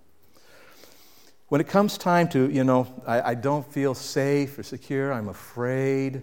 When 1.49 1.61
it 1.61 1.69
comes 1.69 1.99
time 1.99 2.27
to, 2.29 2.51
you 2.51 2.65
know, 2.65 2.87
I, 3.07 3.33
I 3.33 3.35
don't 3.35 3.71
feel 3.71 3.93
safe 3.93 4.59
or 4.59 4.63
secure, 4.63 5.13
I'm 5.13 5.29
afraid, 5.29 6.23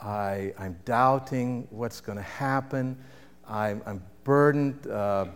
I, 0.00 0.54
am 0.58 0.78
doubting 0.86 1.68
what's 1.68 2.00
going 2.00 2.16
to 2.16 2.24
happen, 2.24 2.96
I'm, 3.46 3.82
I'm 3.84 4.02
burdened, 4.24 4.86
uh, 4.86 5.26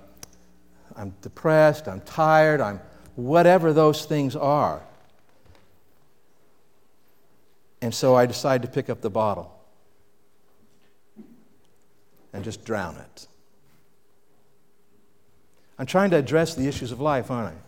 I'm 0.96 1.14
depressed, 1.20 1.88
I'm 1.88 2.00
tired, 2.00 2.62
I'm 2.62 2.80
whatever 3.16 3.74
those 3.74 4.06
things 4.06 4.34
are. 4.34 4.82
And 7.82 7.94
so 7.94 8.14
I 8.14 8.26
decide 8.26 8.62
to 8.62 8.68
pick 8.68 8.90
up 8.90 9.00
the 9.00 9.10
bottle 9.10 9.58
and 12.32 12.44
just 12.44 12.64
drown 12.64 12.96
it. 12.96 13.26
I'm 15.78 15.86
trying 15.86 16.10
to 16.10 16.16
address 16.16 16.54
the 16.54 16.68
issues 16.68 16.92
of 16.92 17.00
life, 17.00 17.30
aren't 17.30 17.54
I? 17.54 17.58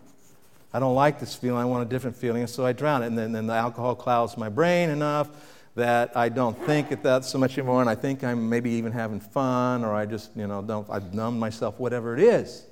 I 0.76 0.80
don't 0.80 0.94
like 0.94 1.18
this 1.18 1.34
feeling, 1.34 1.60
I 1.60 1.64
want 1.64 1.86
a 1.86 1.88
different 1.88 2.16
feeling, 2.16 2.42
and 2.42 2.50
so 2.50 2.64
I 2.64 2.72
drown 2.72 3.02
it. 3.02 3.06
And 3.06 3.16
then, 3.16 3.32
then 3.32 3.46
the 3.46 3.54
alcohol 3.54 3.94
clouds 3.94 4.36
my 4.36 4.48
brain 4.48 4.90
enough 4.90 5.28
that 5.74 6.14
I 6.16 6.28
don't 6.28 6.58
think 6.66 6.92
it 6.92 7.02
that 7.02 7.24
so 7.24 7.38
much 7.38 7.56
anymore, 7.56 7.80
and 7.80 7.88
I 7.88 7.94
think 7.94 8.22
I'm 8.22 8.48
maybe 8.48 8.70
even 8.72 8.92
having 8.92 9.20
fun, 9.20 9.84
or 9.84 9.94
I 9.94 10.04
just, 10.04 10.30
you 10.36 10.46
know, 10.46 10.60
don't, 10.60 10.88
I've 10.90 11.14
numbed 11.14 11.40
myself, 11.40 11.78
whatever 11.78 12.14
it 12.14 12.22
is. 12.22 12.64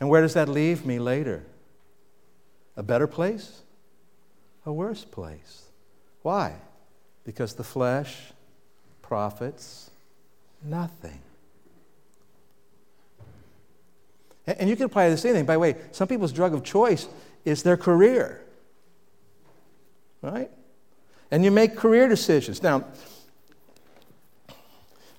And 0.00 0.08
where 0.08 0.22
does 0.22 0.34
that 0.34 0.48
leave 0.48 0.84
me 0.84 0.98
later? 0.98 1.44
A 2.76 2.82
better 2.82 3.06
place? 3.06 3.62
A 4.66 4.72
worse 4.72 5.04
place. 5.04 5.62
Why? 6.22 6.54
Because 7.24 7.54
the 7.54 7.64
flesh 7.64 8.32
profits 9.02 9.90
nothing. 10.62 11.20
And 14.46 14.68
you 14.68 14.76
can 14.76 14.86
apply 14.86 15.08
the 15.10 15.16
same 15.16 15.34
thing. 15.34 15.44
By 15.44 15.54
the 15.54 15.58
way, 15.58 15.76
some 15.92 16.08
people's 16.08 16.32
drug 16.32 16.54
of 16.54 16.64
choice 16.64 17.06
is 17.44 17.62
their 17.62 17.76
career. 17.76 18.40
Right? 20.22 20.50
And 21.30 21.44
you 21.44 21.50
make 21.50 21.76
career 21.76 22.08
decisions. 22.08 22.62
Now, 22.62 22.84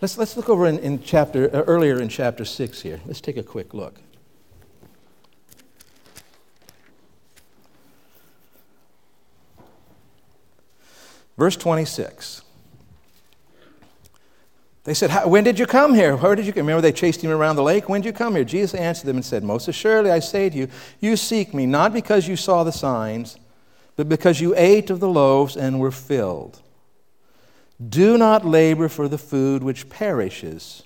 let's, 0.01 0.17
let's 0.17 0.36
look 0.36 0.49
over 0.49 0.67
in, 0.67 0.80
in 0.80 1.01
chapter, 1.01 1.45
uh, 1.56 1.62
earlier 1.62 2.01
in 2.01 2.10
chapter 2.10 2.43
6 2.43 2.82
here. 2.82 2.99
Let's 3.06 3.21
take 3.21 3.38
a 3.38 3.43
quick 3.43 3.73
look. 3.73 4.01
Verse 11.41 11.56
26. 11.56 12.43
They 14.84 14.93
said, 14.93 15.10
When 15.25 15.43
did 15.43 15.58
you 15.58 15.65
come 15.65 15.95
here? 15.95 16.15
Where 16.15 16.36
did 16.36 16.45
you 16.45 16.54
come? 16.54 16.67
Remember, 16.67 16.84
they 16.84 16.91
chased 16.91 17.23
him 17.23 17.32
around 17.32 17.56
the 17.56 17.63
lake. 17.63 17.89
When 17.89 18.01
did 18.01 18.10
you 18.10 18.13
come 18.13 18.36
here? 18.36 18.43
Jesus 18.43 18.75
answered 18.75 19.08
them 19.08 19.15
and 19.15 19.25
said, 19.25 19.43
Most 19.43 19.67
assuredly, 19.67 20.12
I 20.12 20.19
say 20.19 20.51
to 20.51 20.56
you, 20.56 20.67
you 20.99 21.15
seek 21.15 21.51
me 21.51 21.65
not 21.65 21.93
because 21.93 22.27
you 22.27 22.36
saw 22.36 22.63
the 22.63 22.71
signs, 22.71 23.39
but 23.95 24.08
because 24.08 24.39
you 24.39 24.54
ate 24.56 24.91
of 24.91 24.99
the 24.99 25.10
loaves 25.10 25.58
and 25.58 25.80
were 25.80 25.89
filled. 25.89 26.62
Do 27.84 28.19
not 28.19 28.45
labor 28.45 28.88
for 28.88 29.08
the 29.08 29.17
food 29.17 29.63
which 29.63 29.89
perishes 29.89 30.84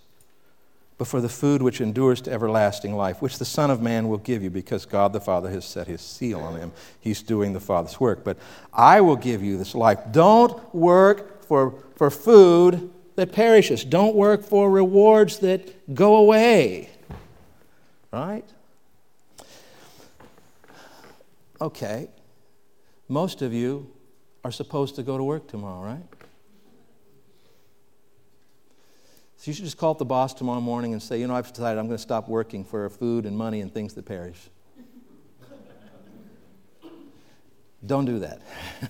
but 0.98 1.08
for 1.08 1.20
the 1.20 1.30
food 1.30 1.62
which 1.62 1.82
endures 1.82 2.22
to 2.22 2.32
everlasting 2.32 2.96
life, 2.96 3.22
which 3.22 3.38
the 3.38 3.46
Son 3.46 3.70
of 3.70 3.82
Man 3.82 4.08
will 4.08 4.18
give 4.18 4.42
you, 4.42 4.50
because 4.50 4.86
God 4.86 5.12
the 5.12 5.20
Father 5.20 5.50
has 5.50 5.66
set 5.66 5.88
his 5.88 6.02
seal 6.02 6.40
on 6.40 6.58
him. 6.58 6.72
He's 7.00 7.22
doing 7.22 7.54
the 7.54 7.60
Father's 7.60 8.00
work. 8.00 8.24
But 8.24 8.38
I 8.74 9.02
will 9.02 9.18
give 9.18 9.44
you 9.44 9.58
this 9.58 9.76
life. 9.76 10.00
Don't 10.12 10.74
work 10.74 11.44
for, 11.44 11.84
for 11.96 12.10
food 12.10 12.92
that 13.16 13.32
perishes, 13.32 13.84
don't 13.84 14.16
work 14.16 14.44
for 14.44 14.70
rewards 14.70 15.40
that 15.40 15.94
go 15.94 16.18
away. 16.18 16.90
Right? 18.12 18.46
Okay. 21.60 22.10
Most 23.08 23.42
of 23.42 23.54
you 23.54 23.92
are 24.44 24.52
supposed 24.52 24.96
to 24.96 25.04
go 25.04 25.18
to 25.18 25.24
work 25.24 25.48
tomorrow, 25.48 25.82
right? 25.82 26.04
So 29.46 29.52
you 29.52 29.56
should 29.58 29.66
just 29.66 29.78
call 29.78 29.92
up 29.92 30.00
the 30.00 30.06
boss 30.06 30.34
tomorrow 30.34 30.60
morning 30.60 30.94
and 30.94 31.04
say, 31.04 31.20
you 31.20 31.28
know, 31.28 31.36
I've 31.36 31.48
decided 31.48 31.78
I'm 31.78 31.86
going 31.86 31.98
to 31.98 32.02
stop 32.02 32.28
working 32.28 32.66
for 32.66 32.90
food 32.90 33.28
and 33.28 33.38
money 33.38 33.62
and 33.62 33.72
things 33.72 33.94
that 33.94 34.04
perish. 34.04 34.40
Don't 37.86 38.06
do 38.06 38.18
that. 38.18 38.42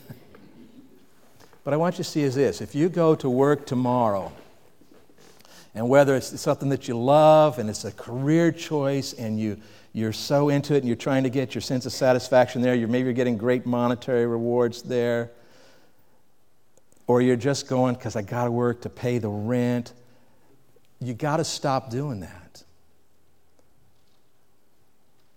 but 1.65 1.73
I 1.73 1.75
want 1.75 1.95
you 1.95 2.05
to 2.05 2.09
see 2.09 2.21
is 2.21 2.35
this 2.35 2.61
if 2.61 2.73
you 2.73 2.87
go 2.87 3.15
to 3.15 3.29
work 3.29 3.65
tomorrow, 3.65 4.31
and 5.73 5.89
whether 5.89 6.15
it's 6.15 6.39
something 6.39 6.69
that 6.69 6.87
you 6.87 6.97
love 6.97 7.59
and 7.59 7.69
it's 7.69 7.83
a 7.83 7.91
career 7.91 8.53
choice 8.53 9.11
and 9.11 9.37
you, 9.37 9.59
you're 9.91 10.13
so 10.13 10.47
into 10.47 10.73
it 10.73 10.77
and 10.77 10.87
you're 10.87 10.95
trying 10.95 11.23
to 11.23 11.29
get 11.29 11.53
your 11.53 11.61
sense 11.61 11.85
of 11.85 11.91
satisfaction 11.91 12.61
there, 12.61 12.75
you're, 12.75 12.87
maybe 12.87 13.03
you're 13.03 13.13
getting 13.13 13.35
great 13.35 13.65
monetary 13.65 14.25
rewards 14.25 14.83
there, 14.83 15.31
or 17.07 17.21
you're 17.21 17.35
just 17.35 17.67
going 17.67 17.95
because 17.95 18.15
I 18.15 18.21
got 18.21 18.45
to 18.45 18.51
work 18.51 18.83
to 18.83 18.89
pay 18.89 19.17
the 19.17 19.27
rent 19.27 19.91
you 21.07 21.13
got 21.13 21.37
to 21.37 21.43
stop 21.43 21.89
doing 21.89 22.21
that. 22.21 22.63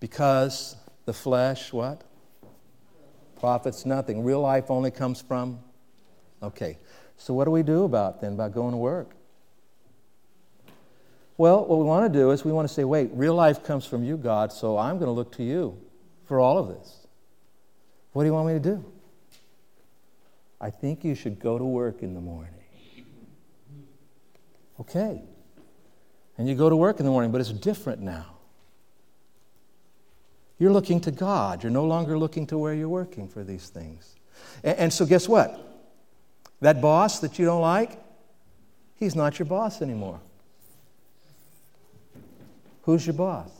Because 0.00 0.76
the 1.04 1.12
flesh, 1.12 1.72
what? 1.72 2.02
Profits 3.40 3.84
nothing. 3.84 4.24
Real 4.24 4.40
life 4.40 4.70
only 4.70 4.90
comes 4.90 5.20
from. 5.20 5.58
Okay. 6.42 6.78
So, 7.16 7.34
what 7.34 7.44
do 7.44 7.50
we 7.50 7.62
do 7.62 7.84
about 7.84 8.20
then 8.20 8.34
about 8.34 8.54
going 8.54 8.72
to 8.72 8.76
work? 8.76 9.10
Well, 11.36 11.64
what 11.64 11.78
we 11.78 11.84
want 11.84 12.12
to 12.12 12.18
do 12.18 12.30
is 12.30 12.44
we 12.44 12.52
want 12.52 12.66
to 12.66 12.74
say, 12.74 12.84
wait, 12.84 13.10
real 13.12 13.34
life 13.34 13.62
comes 13.62 13.86
from 13.86 14.02
you, 14.02 14.16
God, 14.16 14.52
so 14.52 14.76
I'm 14.76 14.96
going 14.96 15.06
to 15.06 15.12
look 15.12 15.32
to 15.36 15.44
you 15.44 15.80
for 16.24 16.40
all 16.40 16.58
of 16.58 16.68
this. 16.68 17.06
What 18.12 18.24
do 18.24 18.26
you 18.26 18.32
want 18.32 18.48
me 18.48 18.54
to 18.54 18.60
do? 18.60 18.84
I 20.60 20.70
think 20.70 21.04
you 21.04 21.14
should 21.14 21.38
go 21.38 21.56
to 21.56 21.64
work 21.64 22.02
in 22.02 22.14
the 22.14 22.20
morning. 22.20 22.54
Okay 24.80 25.27
and 26.38 26.48
you 26.48 26.54
go 26.54 26.70
to 26.70 26.76
work 26.76 27.00
in 27.00 27.04
the 27.04 27.10
morning, 27.10 27.32
but 27.32 27.40
it's 27.40 27.50
different 27.50 28.00
now. 28.00 28.26
You're 30.58 30.72
looking 30.72 31.00
to 31.02 31.10
God. 31.10 31.62
You're 31.62 31.72
no 31.72 31.84
longer 31.84 32.16
looking 32.16 32.46
to 32.48 32.58
where 32.58 32.74
you're 32.74 32.88
working 32.88 33.28
for 33.28 33.44
these 33.44 33.68
things. 33.68 34.14
And, 34.62 34.78
and, 34.78 34.92
so, 34.92 35.04
guess 35.04 35.28
what? 35.28 35.60
That 36.60 36.80
boss 36.80 37.20
that 37.20 37.38
you 37.38 37.44
don't 37.44 37.60
like, 37.60 37.98
he's 38.96 39.14
not 39.14 39.38
your 39.38 39.46
boss 39.46 39.82
anymore. 39.82 40.20
Who's 42.82 43.06
your 43.06 43.14
boss? 43.14 43.50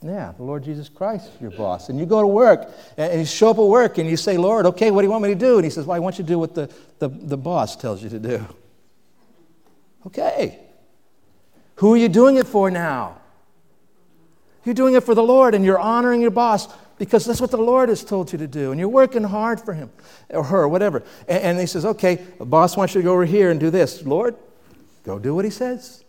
Yeah, 0.00 0.32
the 0.36 0.42
Lord 0.42 0.62
Jesus 0.62 0.90
Christ 0.90 1.30
is 1.34 1.40
your 1.40 1.50
boss. 1.50 1.88
And 1.88 1.98
you 1.98 2.04
go 2.04 2.20
to 2.20 2.26
work 2.26 2.70
and 2.98 3.18
you 3.18 3.24
show 3.24 3.50
up 3.50 3.58
at 3.58 3.64
work 3.64 3.96
and 3.96 4.08
you 4.08 4.18
say, 4.18 4.36
Lord, 4.36 4.66
okay, 4.66 4.90
what 4.90 5.00
do 5.00 5.06
you 5.06 5.10
want 5.10 5.22
me 5.22 5.30
to 5.30 5.34
do? 5.34 5.56
And 5.56 5.64
he 5.64 5.70
says, 5.70 5.86
Well, 5.86 5.96
I 5.96 5.98
want 5.98 6.18
you 6.18 6.24
to 6.24 6.28
do 6.28 6.38
what 6.38 6.54
the, 6.54 6.70
the, 6.98 7.08
the 7.08 7.38
boss 7.38 7.74
tells 7.74 8.02
you 8.02 8.10
to 8.10 8.18
do. 8.18 8.46
Okay. 10.06 10.63
Who 11.76 11.94
are 11.94 11.96
you 11.96 12.08
doing 12.08 12.36
it 12.36 12.46
for 12.46 12.70
now? 12.70 13.18
You're 14.64 14.74
doing 14.74 14.94
it 14.94 15.04
for 15.04 15.14
the 15.14 15.22
Lord 15.22 15.54
and 15.54 15.64
you're 15.64 15.78
honoring 15.78 16.20
your 16.20 16.30
boss 16.30 16.68
because 16.98 17.24
that's 17.24 17.40
what 17.40 17.50
the 17.50 17.56
Lord 17.56 17.88
has 17.88 18.04
told 18.04 18.32
you 18.32 18.38
to 18.38 18.46
do. 18.46 18.70
And 18.70 18.78
you're 18.78 18.88
working 18.88 19.24
hard 19.24 19.60
for 19.60 19.74
him 19.74 19.90
or 20.30 20.44
her, 20.44 20.66
whatever. 20.68 21.02
And, 21.28 21.42
and 21.42 21.60
he 21.60 21.66
says, 21.66 21.84
okay, 21.84 22.16
the 22.38 22.44
boss 22.44 22.76
wants 22.76 22.94
you 22.94 23.02
to 23.02 23.04
go 23.04 23.12
over 23.12 23.24
here 23.24 23.50
and 23.50 23.58
do 23.58 23.70
this. 23.70 24.04
Lord, 24.04 24.36
go 25.02 25.18
do 25.18 25.34
what 25.34 25.44
he 25.44 25.50
says. 25.50 26.04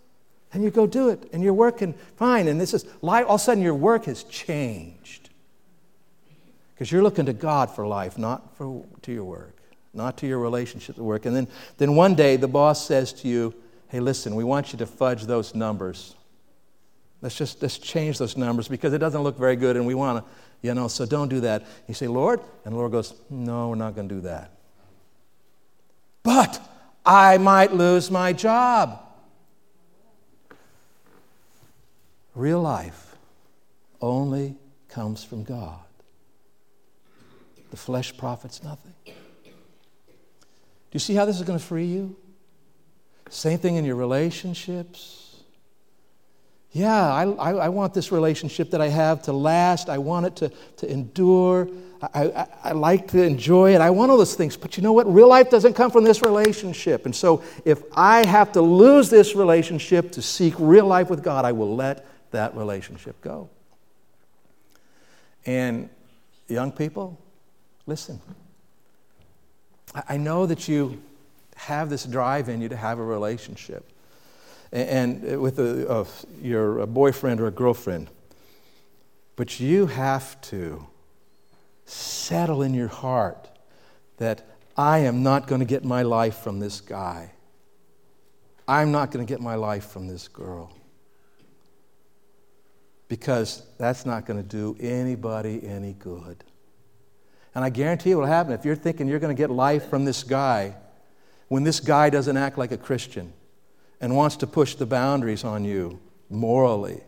And 0.54 0.64
you 0.64 0.70
go 0.70 0.88
do 0.88 1.10
it. 1.10 1.28
And 1.34 1.44
you're 1.44 1.54
working 1.54 1.94
fine. 2.16 2.48
And 2.48 2.62
this 2.62 2.74
is, 2.74 2.86
life. 3.02 3.26
all 3.28 3.36
of 3.36 3.42
a 3.42 3.44
sudden, 3.44 3.64
your 3.64 3.76
work 3.76 4.06
has 4.06 4.24
changed. 4.24 5.30
Because 6.74 6.92
you're 6.92 7.04
looking 7.04 7.26
to 7.26 7.34
God 7.34 7.72
for 7.72 7.88
life, 7.88 8.18
not 8.18 8.56
for, 8.56 8.86
to 9.02 9.12
your 9.12 9.24
work, 9.24 9.56
not 9.94 10.18
to 10.18 10.28
your 10.28 10.40
relationship 10.40 10.96
to 10.96 11.04
work. 11.04 11.26
And 11.26 11.36
then, 11.36 11.48
then 11.78 11.96
one 11.96 12.16
day, 12.16 12.36
the 12.36 12.48
boss 12.48 12.86
says 12.86 13.12
to 13.14 13.28
you, 13.28 13.54
hey, 13.96 14.02
listen, 14.02 14.36
we 14.36 14.44
want 14.44 14.74
you 14.74 14.80
to 14.80 14.86
fudge 14.86 15.24
those 15.24 15.56
numbers. 15.56 16.16
Let's 17.22 17.38
just 17.38 17.62
let's 17.62 17.78
change 17.78 18.18
those 18.18 18.36
numbers 18.36 18.68
because 18.68 18.92
it 18.92 18.98
doesn't 18.98 19.22
look 19.24 19.38
very 19.38 19.56
good 19.56 19.78
and 19.78 19.88
we 19.88 19.96
want 19.96 20.22
to 20.22 20.32
you 20.62 20.74
know, 20.74 20.90
so 20.90 21.06
don't 21.06 21.30
do 21.30 21.40
that. 21.40 21.66
You 21.88 21.94
say, 21.94 22.08
Lord, 22.08 22.42
and 22.66 22.74
the 22.74 22.78
Lord 22.78 22.92
goes, 22.92 23.14
No, 23.30 23.70
we're 23.70 23.76
not 23.76 23.96
going 23.96 24.10
to 24.10 24.16
do 24.16 24.22
that. 24.22 24.52
But 26.24 26.60
I 27.06 27.38
might 27.38 27.72
lose 27.72 28.12
my 28.12 28.34
job. 28.34 29.00
Real 32.34 32.62
life 32.62 33.16
only 34.02 34.56
comes 34.90 35.24
from 35.24 35.46
God. 35.46 35.80
The 37.72 37.78
flesh 37.78 38.18
profits 38.18 38.62
nothing. 38.62 38.94
Do 39.06 39.14
you 40.92 41.00
see 41.00 41.14
how 41.14 41.24
this 41.24 41.38
is 41.38 41.44
going 41.44 41.58
to 41.58 41.64
free 41.66 41.86
you? 41.86 42.18
Same 43.30 43.58
thing 43.58 43.76
in 43.76 43.86
your 43.86 43.96
relationships 43.96 45.26
yeah, 46.76 46.94
I, 46.94 47.24
I, 47.24 47.52
I, 47.54 47.70
want 47.70 47.94
this 47.94 48.12
relationship 48.12 48.72
that 48.72 48.82
I 48.82 48.90
have 48.90 49.22
to 49.24 49.32
last. 49.32 49.88
I 49.88 49.98
want 49.98 50.26
it 50.26 50.36
to, 50.36 50.50
to 50.76 50.92
endure. 50.92 51.70
I, 52.02 52.26
I, 52.26 52.48
I, 52.66 52.72
like 52.74 53.08
to 53.12 53.24
enjoy 53.24 53.74
it. 53.74 53.80
I 53.80 53.92
want 53.92 54.12
all 54.12 54.18
those 54.18 54.36
things. 54.36 54.58
But 54.58 54.76
you 54.76 54.84
know 54.84 54.92
what? 54.92 55.12
Real 55.12 55.30
life 55.30 55.50
doesn't 55.50 55.74
come 55.76 55.90
from 55.90 56.04
this 56.04 56.22
relationship. 56.22 57.06
And 57.06 57.16
so 57.16 57.42
if 57.64 57.82
I 57.94 58.28
have 58.28 58.52
to 58.52 58.62
lose 58.62 59.10
this 59.10 59.36
relationship 59.36 60.12
to 60.12 60.22
seek 60.22 60.54
real 60.60 60.86
life 60.86 61.10
with 61.10 61.24
God, 61.24 61.46
I 61.46 61.54
will 61.54 61.74
let 61.78 62.06
that 62.32 62.54
relationship 62.58 63.22
go. 63.22 63.50
And 65.46 65.90
young 66.50 66.74
people, 66.74 67.18
listen. 67.86 68.20
I 70.10 70.18
know 70.18 70.46
that 70.46 70.68
you 70.68 71.02
have 71.56 71.90
this 71.90 72.04
drive 72.04 72.50
in 72.50 72.62
you 72.62 72.70
to 72.70 72.78
have 72.78 73.00
a 73.00 73.04
relationship 73.04 73.90
and 74.72 75.34
uh, 75.34 75.40
with 75.40 75.60
a, 75.60 75.92
a, 75.92 76.06
your 76.42 76.86
boyfriend 76.86 77.40
or 77.40 77.48
a 77.48 77.52
girlfriend. 77.52 78.10
But 79.36 79.60
you 79.60 79.88
have 79.88 80.40
to 80.42 80.86
settle 81.86 82.62
in 82.62 82.74
your 82.74 82.88
heart 82.88 83.50
that 84.18 84.46
I 84.78 85.00
am 85.00 85.24
not 85.24 85.48
going 85.48 85.60
to 85.60 85.66
get 85.66 85.84
my 85.84 86.04
life 86.04 86.38
from 86.38 86.60
this 86.60 86.82
guy. 86.82 87.32
I'm 88.68 88.92
not 88.92 89.12
going 89.12 89.26
to 89.26 89.32
get 89.32 89.42
my 89.42 89.56
life 89.56 89.86
from 89.86 90.08
this 90.08 90.28
girl. 90.28 90.72
Because 93.08 93.62
that's 93.78 94.06
not 94.06 94.26
going 94.26 94.42
to 94.42 94.48
do 94.48 94.76
anybody 94.80 95.66
any 95.66 95.94
good. 95.94 96.44
And 97.54 97.64
I 97.64 97.70
guarantee 97.70 98.10
you 98.10 98.18
what 98.18 98.24
will 98.24 98.34
happen 98.34 98.54
if 98.54 98.66
you're 98.66 98.76
thinking 98.76 99.08
you're 99.08 99.20
going 99.20 99.36
to 99.36 99.40
get 99.40 99.52
life 99.52 99.90
from 99.90 100.04
this 100.04 100.24
guy 100.24 100.76
when 101.48 101.64
this 101.64 101.80
guy 101.80 102.10
doesn't 102.10 102.38
act 102.38 102.58
like 102.58 102.72
a 102.72 102.78
Christian 102.78 103.34
and 104.02 104.16
wants 104.16 104.38
to 104.38 104.48
push 104.48 104.76
the 104.76 104.86
boundaries 104.86 105.44
on 105.44 105.64
you 105.64 106.00
morally, 106.30 107.02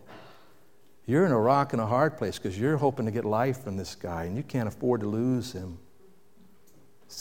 you're 1.06 1.26
in 1.26 1.32
a 1.32 1.40
rock 1.40 1.74
and 1.74 1.82
a 1.82 1.86
hard 1.86 2.18
place 2.18 2.38
because 2.38 2.60
you're 2.60 2.78
hoping 2.78 3.06
to 3.06 3.12
get 3.12 3.26
life 3.26 3.64
from 3.64 3.78
this 3.78 3.96
guy 3.96 4.26
and 4.26 4.36
you 4.36 4.44
can't 4.44 4.68
afford 4.68 5.02
to 5.02 5.08
lose 5.08 5.54
him. 5.54 5.80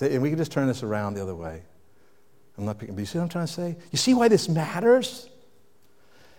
And 0.00 0.20
we 0.20 0.30
can 0.30 0.38
just 0.38 0.50
turn 0.50 0.66
this 0.66 0.82
around 0.82 1.14
the 1.14 1.22
other 1.22 1.34
way. 1.34 1.62
I'm 2.58 2.64
not 2.64 2.78
picking, 2.78 2.94
but 2.94 3.00
you 3.00 3.06
see 3.06 3.18
what 3.18 3.24
I'm 3.24 3.28
trying 3.28 3.46
to 3.46 3.52
say? 3.52 3.76
You 3.92 3.98
see 3.98 4.14
why 4.14 4.28
this 4.28 4.48
matters? 4.48 5.28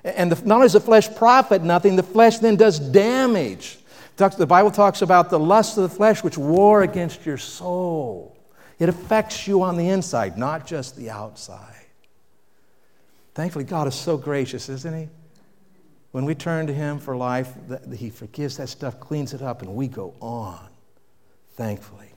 And 0.04 0.32
the, 0.32 0.46
not 0.46 0.56
only 0.56 0.66
does 0.66 0.74
the 0.74 0.80
flesh 0.80 1.14
profit 1.16 1.64
nothing, 1.64 1.96
the 1.96 2.04
flesh 2.04 2.40
then 2.40 2.56
does 2.56 2.80
damage. 2.80 3.80
The 4.18 4.48
Bible 4.48 4.72
talks 4.72 5.02
about 5.02 5.30
the 5.30 5.40
lust 5.40 5.78
of 5.78 5.84
the 5.84 5.96
flesh 5.96 6.24
which 6.24 6.38
war 6.38 6.82
against 6.82 7.26
your 7.26 7.38
soul. 7.38 8.37
It 8.80 8.90
affects 8.90 9.48
you 9.48 9.64
on 9.64 9.78
the 9.78 9.90
inside, 9.90 10.38
not 10.38 10.68
just 10.68 10.96
the 10.96 11.10
outside. 11.10 11.74
Thankfully, 13.34 13.66
God 13.66 13.88
is 13.88 13.96
so 13.96 14.18
gracious, 14.18 14.70
isn't 14.70 14.98
He? 14.98 15.10
When 16.12 16.26
we 16.26 16.36
turn 16.36 16.68
to 16.68 16.74
Him 16.74 17.00
for 17.00 17.16
life, 17.16 17.54
He 17.96 18.10
forgives 18.10 18.58
that 18.58 18.70
stuff, 18.70 19.00
cleans 19.00 19.34
it 19.34 19.42
up, 19.42 19.62
and 19.62 19.76
we 19.76 19.88
go 19.88 20.14
on. 20.20 20.68
Thankfully. 21.56 22.10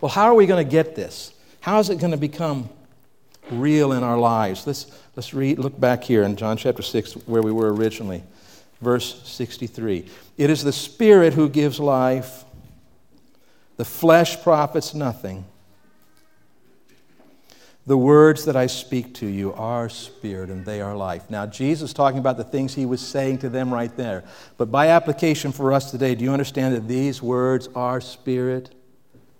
Well, 0.00 0.10
how 0.10 0.24
are 0.24 0.34
we 0.34 0.46
going 0.46 0.64
to 0.64 0.70
get 0.70 0.94
this? 0.94 1.34
How 1.60 1.78
is 1.78 1.90
it 1.90 1.98
going 1.98 2.12
to 2.12 2.16
become 2.16 2.68
real 3.50 3.92
in 3.92 4.02
our 4.02 4.18
lives? 4.18 4.66
Let's, 4.66 4.86
let's 5.16 5.34
read, 5.34 5.58
look 5.58 5.78
back 5.78 6.04
here 6.04 6.22
in 6.22 6.36
John 6.36 6.56
chapter 6.56 6.82
6, 6.82 7.14
where 7.26 7.42
we 7.42 7.52
were 7.52 7.74
originally. 7.74 8.22
Verse 8.80 9.20
63. 9.28 10.08
It 10.38 10.48
is 10.48 10.64
the 10.64 10.72
Spirit 10.72 11.34
who 11.34 11.48
gives 11.48 11.78
life, 11.78 12.44
the 13.80 13.84
flesh 13.86 14.42
profits 14.42 14.92
nothing. 14.92 15.42
The 17.86 17.96
words 17.96 18.44
that 18.44 18.54
I 18.54 18.66
speak 18.66 19.14
to 19.14 19.26
you 19.26 19.54
are 19.54 19.88
spirit 19.88 20.50
and 20.50 20.66
they 20.66 20.82
are 20.82 20.94
life. 20.94 21.30
Now, 21.30 21.46
Jesus 21.46 21.94
talking 21.94 22.18
about 22.18 22.36
the 22.36 22.44
things 22.44 22.74
he 22.74 22.84
was 22.84 23.00
saying 23.00 23.38
to 23.38 23.48
them 23.48 23.72
right 23.72 23.96
there. 23.96 24.24
But 24.58 24.70
by 24.70 24.88
application 24.88 25.50
for 25.50 25.72
us 25.72 25.90
today, 25.90 26.14
do 26.14 26.24
you 26.24 26.30
understand 26.30 26.74
that 26.74 26.88
these 26.88 27.22
words 27.22 27.70
are 27.74 28.02
spirit 28.02 28.68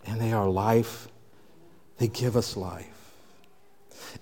and 0.06 0.18
they 0.18 0.32
are 0.32 0.48
life? 0.48 1.08
They 1.98 2.08
give 2.08 2.34
us 2.34 2.56
life. 2.56 2.86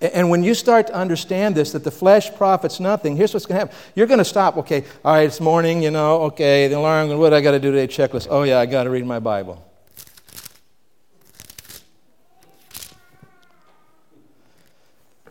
And 0.01 0.29
when 0.29 0.43
you 0.43 0.53
start 0.53 0.87
to 0.87 0.95
understand 0.95 1.55
this, 1.55 1.71
that 1.71 1.85
the 1.85 1.91
flesh 1.91 2.35
profits 2.35 2.81
nothing, 2.81 3.15
here's 3.15 3.33
what's 3.33 3.45
going 3.45 3.55
to 3.55 3.67
happen. 3.67 3.77
You're 3.95 4.07
going 4.07 4.17
to 4.17 4.25
stop, 4.25 4.57
okay, 4.57 4.83
all 5.05 5.13
right, 5.13 5.27
it's 5.27 5.39
morning, 5.39 5.81
you 5.81 5.91
know, 5.91 6.23
okay, 6.23 6.67
the 6.67 6.77
alarm, 6.77 7.17
what 7.17 7.29
do 7.29 7.37
I 7.37 7.41
got 7.41 7.51
to 7.51 7.59
do 7.61 7.71
today? 7.71 7.87
Checklist. 7.87 8.27
Oh, 8.29 8.43
yeah, 8.43 8.59
I 8.59 8.65
got 8.65 8.83
to 8.83 8.89
read 8.89 9.05
my 9.05 9.19
Bible. 9.19 9.65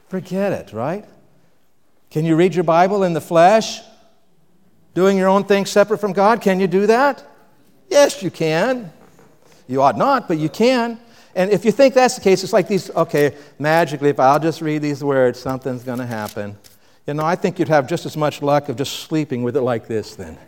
Forget 0.08 0.52
it, 0.52 0.72
right? 0.72 1.04
Can 2.10 2.24
you 2.24 2.36
read 2.36 2.54
your 2.54 2.64
Bible 2.64 3.04
in 3.04 3.12
the 3.12 3.20
flesh? 3.20 3.80
Doing 4.94 5.18
your 5.18 5.28
own 5.28 5.44
thing 5.44 5.66
separate 5.66 5.98
from 5.98 6.12
God? 6.12 6.40
Can 6.40 6.60
you 6.60 6.66
do 6.66 6.86
that? 6.86 7.24
Yes, 7.88 8.22
you 8.22 8.30
can. 8.30 8.92
You 9.66 9.82
ought 9.82 9.98
not, 9.98 10.26
but 10.26 10.38
you 10.38 10.48
can. 10.48 10.98
And 11.34 11.50
if 11.50 11.64
you 11.64 11.72
think 11.72 11.94
that's 11.94 12.14
the 12.14 12.20
case, 12.22 12.42
it's 12.42 12.52
like 12.52 12.68
these, 12.68 12.90
okay, 12.90 13.36
magically, 13.58 14.08
if 14.08 14.18
I'll 14.18 14.40
just 14.40 14.62
read 14.62 14.82
these 14.82 15.04
words, 15.04 15.38
something's 15.38 15.84
going 15.84 15.98
to 15.98 16.06
happen. 16.06 16.56
You 17.06 17.14
know, 17.14 17.24
I 17.24 17.36
think 17.36 17.58
you'd 17.58 17.68
have 17.68 17.86
just 17.86 18.06
as 18.06 18.16
much 18.16 18.42
luck 18.42 18.68
of 18.68 18.76
just 18.76 19.00
sleeping 19.00 19.42
with 19.42 19.56
it 19.56 19.62
like 19.62 19.86
this 19.86 20.16
then. 20.16 20.38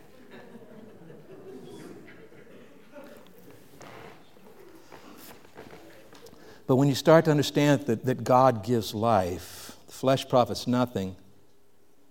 But 6.71 6.77
when 6.77 6.87
you 6.87 6.95
start 6.95 7.25
to 7.25 7.33
understand 7.33 7.87
that, 7.87 8.05
that 8.05 8.23
God 8.23 8.63
gives 8.63 8.95
life, 8.95 9.77
the 9.89 9.93
flesh 9.93 10.29
profits 10.29 10.69
nothing. 10.69 11.17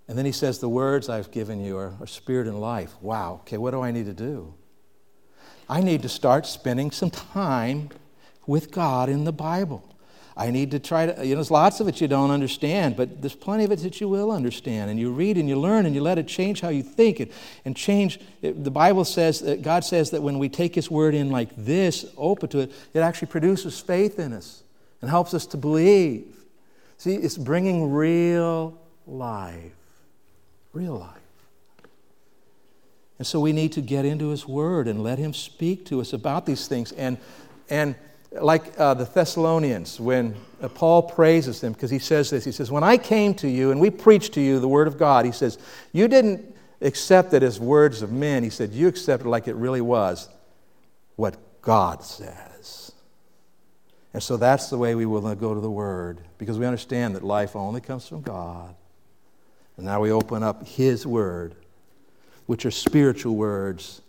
And 0.05 0.17
then 0.17 0.25
he 0.25 0.33
says, 0.33 0.59
The 0.59 0.67
words 0.67 1.07
I've 1.07 1.31
given 1.31 1.63
you 1.63 1.77
are, 1.77 1.93
are 2.01 2.07
spirit 2.07 2.45
and 2.45 2.59
life. 2.59 2.93
Wow, 2.99 3.35
okay, 3.43 3.55
what 3.55 3.71
do 3.71 3.79
I 3.79 3.91
need 3.91 4.07
to 4.07 4.13
do? 4.13 4.53
I 5.69 5.79
need 5.79 6.01
to 6.01 6.09
start 6.09 6.45
spending 6.45 6.91
some 6.91 7.09
time 7.09 7.91
with 8.47 8.69
God 8.69 9.07
in 9.07 9.23
the 9.23 9.31
Bible. 9.31 9.95
I 10.37 10.51
need 10.51 10.71
to 10.71 10.79
try 10.79 11.05
to, 11.05 11.25
you 11.25 11.31
know, 11.31 11.35
there's 11.35 11.51
lots 11.51 11.79
of 11.79 11.87
it 11.87 11.99
you 11.99 12.07
don't 12.07 12.31
understand, 12.31 12.95
but 12.95 13.21
there's 13.21 13.35
plenty 13.35 13.65
of 13.65 13.71
it 13.71 13.79
that 13.79 13.99
you 13.99 14.07
will 14.07 14.31
understand. 14.31 14.89
And 14.89 14.99
you 14.99 15.11
read 15.11 15.37
and 15.37 15.49
you 15.49 15.57
learn 15.57 15.85
and 15.85 15.93
you 15.93 16.01
let 16.01 16.17
it 16.17 16.27
change 16.27 16.61
how 16.61 16.69
you 16.69 16.83
think 16.83 17.19
and, 17.19 17.31
and 17.65 17.75
change. 17.75 18.19
The 18.41 18.71
Bible 18.71 19.03
says 19.05 19.41
that 19.41 19.61
God 19.61 19.83
says 19.83 20.11
that 20.11 20.21
when 20.21 20.39
we 20.39 20.47
take 20.47 20.75
His 20.75 20.89
word 20.89 21.13
in 21.13 21.29
like 21.29 21.49
this, 21.57 22.05
open 22.15 22.49
to 22.49 22.59
it, 22.59 22.71
it 22.93 22.99
actually 22.99 23.27
produces 23.27 23.79
faith 23.79 24.17
in 24.17 24.31
us 24.31 24.63
and 25.01 25.09
helps 25.09 25.33
us 25.33 25.45
to 25.47 25.57
believe. 25.57 26.35
See, 26.97 27.15
it's 27.15 27.37
bringing 27.37 27.91
real 27.91 28.77
life. 29.07 29.73
Real 30.73 30.99
life. 30.99 31.15
And 33.17 33.27
so 33.27 33.41
we 33.41 33.51
need 33.51 33.73
to 33.73 33.81
get 33.81 34.05
into 34.05 34.29
His 34.29 34.47
Word 34.47 34.87
and 34.87 35.03
let 35.03 35.19
Him 35.19 35.33
speak 35.33 35.85
to 35.87 35.99
us 35.99 36.13
about 36.13 36.45
these 36.45 36.67
things. 36.67 36.93
And, 36.93 37.17
and 37.69 37.95
like 38.31 38.79
uh, 38.79 38.93
the 38.93 39.05
Thessalonians, 39.05 39.99
when 39.99 40.35
uh, 40.61 40.67
Paul 40.67 41.03
praises 41.03 41.61
them, 41.61 41.73
because 41.73 41.89
he 41.89 41.99
says 41.99 42.29
this, 42.29 42.45
he 42.45 42.51
says, 42.51 42.71
When 42.71 42.83
I 42.83 42.97
came 42.97 43.33
to 43.35 43.49
you 43.49 43.71
and 43.71 43.79
we 43.79 43.89
preached 43.89 44.33
to 44.33 44.41
you 44.41 44.59
the 44.59 44.67
word 44.67 44.87
of 44.87 44.97
God, 44.97 45.25
he 45.25 45.31
says, 45.31 45.57
You 45.91 46.07
didn't 46.07 46.55
accept 46.81 47.33
it 47.33 47.43
as 47.43 47.59
words 47.59 48.01
of 48.01 48.11
men. 48.11 48.43
He 48.43 48.49
said, 48.49 48.71
You 48.71 48.87
accepted 48.87 49.27
it 49.27 49.29
like 49.29 49.47
it 49.47 49.55
really 49.55 49.81
was 49.81 50.29
what 51.15 51.37
God 51.61 52.03
says. 52.03 52.91
And 54.13 54.23
so 54.23 54.37
that's 54.37 54.69
the 54.69 54.77
way 54.77 54.95
we 54.95 55.05
will 55.05 55.35
go 55.35 55.53
to 55.53 55.61
the 55.61 55.69
word, 55.69 56.19
because 56.37 56.57
we 56.57 56.65
understand 56.65 57.15
that 57.15 57.23
life 57.23 57.55
only 57.55 57.81
comes 57.81 58.07
from 58.07 58.21
God. 58.21 58.75
And 59.77 59.85
now 59.85 60.01
we 60.01 60.11
open 60.11 60.43
up 60.43 60.67
his 60.67 61.05
word. 61.05 61.55
which 62.45 62.65
are 62.65 62.71
spiritual 62.71 63.35
words 63.35 64.01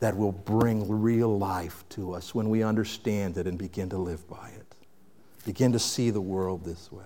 that 0.00 0.16
will 0.16 0.32
bring 0.32 0.88
real 0.88 1.36
life 1.36 1.84
to 1.90 2.14
us 2.14 2.34
when 2.34 2.48
we 2.48 2.62
understand 2.62 3.36
it 3.36 3.46
and 3.46 3.58
begin 3.58 3.88
to 3.90 3.98
live 3.98 4.28
by 4.28 4.50
it, 4.56 4.74
begin 5.44 5.72
to 5.72 5.78
see 5.78 6.10
the 6.10 6.20
world 6.20 6.64
this 6.64 6.92
way. 6.92 7.02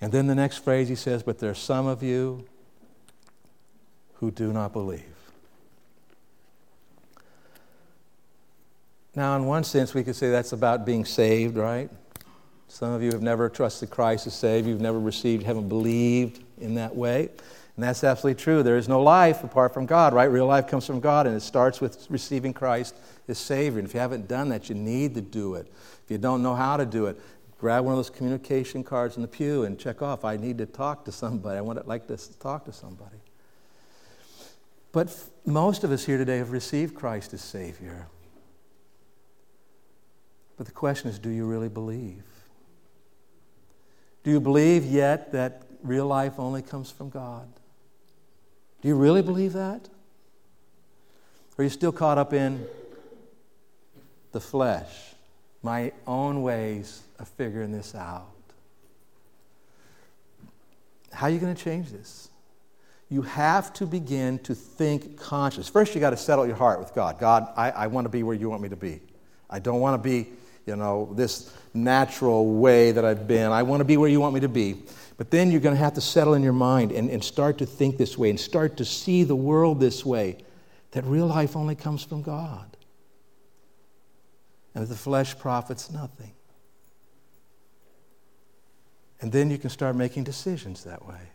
And 0.00 0.12
then 0.12 0.26
the 0.26 0.34
next 0.34 0.58
phrase 0.58 0.88
he 0.88 0.96
says, 0.96 1.22
But 1.22 1.38
there 1.38 1.50
are 1.50 1.54
some 1.54 1.86
of 1.86 2.02
you 2.02 2.44
who 4.14 4.30
do 4.30 4.52
not 4.52 4.72
believe. 4.72 5.02
Now, 9.14 9.36
in 9.36 9.44
one 9.44 9.62
sense, 9.62 9.94
we 9.94 10.02
could 10.02 10.16
say 10.16 10.30
that's 10.30 10.52
about 10.52 10.84
being 10.84 11.04
saved, 11.04 11.56
right? 11.56 11.88
Some 12.66 12.92
of 12.92 13.02
you 13.02 13.12
have 13.12 13.22
never 13.22 13.48
trusted 13.48 13.90
Christ 13.90 14.26
as 14.26 14.34
Savior, 14.34 14.72
you've 14.72 14.80
never 14.80 14.98
received, 14.98 15.44
haven't 15.44 15.68
believed 15.68 16.42
in 16.58 16.74
that 16.74 16.94
way. 16.94 17.28
And 17.76 17.82
that's 17.82 18.04
absolutely 18.04 18.40
true. 18.40 18.62
There 18.62 18.76
is 18.76 18.88
no 18.88 19.02
life 19.02 19.42
apart 19.42 19.74
from 19.74 19.86
God, 19.86 20.14
right? 20.14 20.26
Real 20.26 20.46
life 20.46 20.68
comes 20.68 20.86
from 20.86 21.00
God, 21.00 21.26
and 21.26 21.36
it 21.36 21.40
starts 21.40 21.80
with 21.80 22.06
receiving 22.08 22.52
Christ 22.52 22.94
as 23.26 23.38
Savior. 23.38 23.80
And 23.80 23.88
if 23.88 23.94
you 23.94 24.00
haven't 24.00 24.28
done 24.28 24.48
that, 24.50 24.68
you 24.68 24.76
need 24.76 25.14
to 25.16 25.20
do 25.20 25.54
it. 25.54 25.66
If 26.04 26.10
you 26.10 26.18
don't 26.18 26.42
know 26.42 26.54
how 26.54 26.76
to 26.76 26.86
do 26.86 27.06
it, 27.06 27.20
grab 27.58 27.84
one 27.84 27.92
of 27.92 27.98
those 27.98 28.10
communication 28.10 28.84
cards 28.84 29.16
in 29.16 29.22
the 29.22 29.28
pew 29.28 29.64
and 29.64 29.78
check 29.78 30.02
off, 30.02 30.24
I 30.24 30.36
need 30.36 30.58
to 30.58 30.66
talk 30.66 31.04
to 31.06 31.12
somebody. 31.12 31.58
I 31.58 31.62
want 31.62 31.80
to 31.80 31.88
like 31.88 32.06
to 32.08 32.16
talk 32.38 32.64
to 32.66 32.72
somebody. 32.72 33.16
But 34.92 35.08
f- 35.08 35.30
most 35.44 35.82
of 35.82 35.90
us 35.90 36.04
here 36.04 36.18
today 36.18 36.38
have 36.38 36.52
received 36.52 36.94
Christ 36.94 37.34
as 37.34 37.40
Savior. 37.40 38.06
But 40.56 40.66
the 40.66 40.72
question 40.72 41.10
is 41.10 41.18
do 41.18 41.30
you 41.30 41.44
really 41.44 41.68
believe? 41.68 42.22
Do 44.22 44.30
you 44.30 44.40
believe 44.40 44.84
yet 44.84 45.32
that 45.32 45.62
real 45.82 46.06
life 46.06 46.38
only 46.38 46.62
comes 46.62 46.92
from 46.92 47.10
God? 47.10 47.48
Do 48.84 48.88
you 48.88 48.96
really 48.96 49.22
believe 49.22 49.54
that? 49.54 49.88
Are 51.56 51.64
you 51.64 51.70
still 51.70 51.90
caught 51.90 52.18
up 52.18 52.34
in 52.34 52.66
the 54.32 54.40
flesh, 54.40 55.14
my 55.62 55.90
own 56.06 56.42
ways 56.42 57.02
of 57.18 57.26
figuring 57.28 57.72
this 57.72 57.94
out? 57.94 58.26
How 61.14 61.28
are 61.28 61.30
you 61.30 61.38
going 61.38 61.54
to 61.54 61.64
change 61.64 61.92
this? 61.92 62.28
You 63.08 63.22
have 63.22 63.72
to 63.74 63.86
begin 63.86 64.38
to 64.40 64.54
think 64.54 65.18
conscious. 65.18 65.66
First, 65.66 65.94
you 65.94 66.00
got 66.02 66.10
to 66.10 66.18
settle 66.18 66.46
your 66.46 66.56
heart 66.56 66.78
with 66.78 66.94
God. 66.94 67.18
God, 67.18 67.48
I, 67.56 67.70
I 67.70 67.86
want 67.86 68.04
to 68.04 68.10
be 68.10 68.22
where 68.22 68.36
you 68.36 68.50
want 68.50 68.60
me 68.60 68.68
to 68.68 68.76
be. 68.76 69.00
I 69.48 69.60
don't 69.60 69.80
want 69.80 69.94
to 69.94 70.06
be, 70.06 70.28
you 70.66 70.76
know, 70.76 71.12
this 71.14 71.52
natural 71.74 72.54
way 72.54 72.92
that 72.92 73.04
I've 73.04 73.26
been. 73.28 73.50
I 73.50 73.62
want 73.62 73.80
to 73.80 73.84
be 73.84 73.96
where 73.96 74.08
you 74.08 74.20
want 74.20 74.34
me 74.34 74.40
to 74.40 74.48
be. 74.48 74.82
But 75.16 75.30
then 75.30 75.50
you're 75.50 75.60
going 75.60 75.74
to 75.74 75.82
have 75.82 75.94
to 75.94 76.00
settle 76.00 76.34
in 76.34 76.42
your 76.42 76.52
mind 76.52 76.90
and, 76.90 77.10
and 77.10 77.22
start 77.22 77.58
to 77.58 77.66
think 77.66 77.98
this 77.98 78.18
way 78.18 78.30
and 78.30 78.40
start 78.40 78.76
to 78.78 78.84
see 78.84 79.22
the 79.22 79.36
world 79.36 79.78
this 79.78 80.04
way 80.04 80.38
that 80.92 81.04
real 81.04 81.26
life 81.26 81.56
only 81.56 81.74
comes 81.74 82.02
from 82.02 82.22
God 82.22 82.76
and 84.74 84.84
that 84.84 84.88
the 84.88 84.96
flesh 84.96 85.38
profits 85.38 85.90
nothing. 85.90 86.32
And 89.20 89.30
then 89.30 89.50
you 89.50 89.58
can 89.58 89.70
start 89.70 89.96
making 89.96 90.24
decisions 90.24 90.84
that 90.84 91.06
way. 91.06 91.30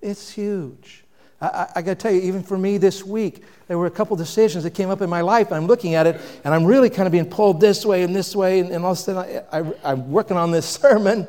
It's 0.00 0.30
huge. 0.30 1.05
I, 1.40 1.68
I, 1.76 1.82
got 1.82 1.90
to 1.90 1.94
tell 1.96 2.12
you, 2.12 2.22
even 2.22 2.42
for 2.42 2.56
me 2.56 2.78
this 2.78 3.04
week, 3.04 3.44
there 3.68 3.76
were 3.76 3.86
a 3.86 3.90
couple 3.90 4.16
decisions 4.16 4.64
that 4.64 4.70
came 4.70 4.88
up 4.88 5.02
in 5.02 5.10
my 5.10 5.20
life. 5.20 5.52
I'm 5.52 5.66
looking 5.66 5.94
at 5.94 6.06
it, 6.06 6.20
and 6.44 6.54
I'm 6.54 6.64
really 6.64 6.88
kind 6.88 7.06
of 7.06 7.12
being 7.12 7.28
pulled 7.28 7.60
this 7.60 7.84
way 7.84 8.02
and 8.02 8.16
this 8.16 8.34
way, 8.34 8.60
and, 8.60 8.70
and 8.70 8.84
all 8.84 8.92
of 8.92 8.98
a 8.98 9.00
sudden 9.00 9.44
I, 9.52 9.60
I, 9.60 9.92
I'm 9.92 10.10
working 10.10 10.36
on 10.36 10.50
this 10.50 10.66
sermon. 10.80 11.26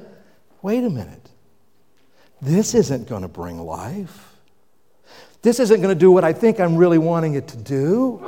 Wait 0.62 0.84
a 0.84 0.90
minute. 0.90 1.30
This 2.42 2.74
isn't 2.74 3.08
going 3.08 3.24
to 3.24 3.28
bring 3.28 3.60
life. 3.60 4.36
This 5.42 5.60
isn't 5.60 5.82
going 5.82 5.94
to 5.94 6.00
do 6.00 6.12
what 6.12 6.24
I 6.24 6.34
think 6.34 6.60
I'm 6.60 6.78
really 6.78 6.98
wanting 6.98 7.34
it 7.34 7.48
to 7.50 7.58
do. 7.58 8.26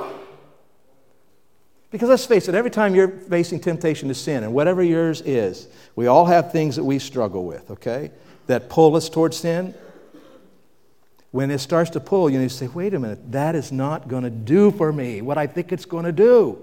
Because 1.92 2.10
let's 2.10 2.26
face 2.26 2.48
it, 2.48 2.56
every 2.56 2.70
time 2.70 2.94
you're 2.94 3.08
facing 3.08 3.60
temptation 3.60 4.10
to 4.10 4.14
sin, 4.14 4.44
and 4.44 4.54
whatever 4.54 4.84
yours 4.84 5.22
is, 5.22 5.68
we 5.96 6.08
all 6.08 6.26
have 6.26 6.52
things 6.52 6.76
that 6.76 6.84
we 6.84 7.00
struggle 7.00 7.46
with, 7.46 7.72
okay, 7.72 8.12
that 8.48 8.70
pull 8.70 8.96
us 8.96 9.10
towards 9.10 9.38
sin. 9.38 9.74
When 11.32 11.52
it 11.52 11.60
starts 11.60 11.92
to 11.92 12.00
pull, 12.00 12.30
you 12.30 12.40
need 12.40 12.50
to 12.50 12.56
say, 12.56 12.68
wait 12.68 12.94
a 12.94 13.00
minute, 13.00 13.32
that 13.32 13.56
is 13.56 13.72
not 13.72 14.08
going 14.08 14.24
to 14.24 14.30
do 14.30 14.72
for 14.72 14.92
me 14.92 15.22
what 15.22 15.38
I 15.38 15.46
think 15.48 15.72
it's 15.72 15.86
going 15.86 16.06
to 16.06 16.12
do. 16.12 16.58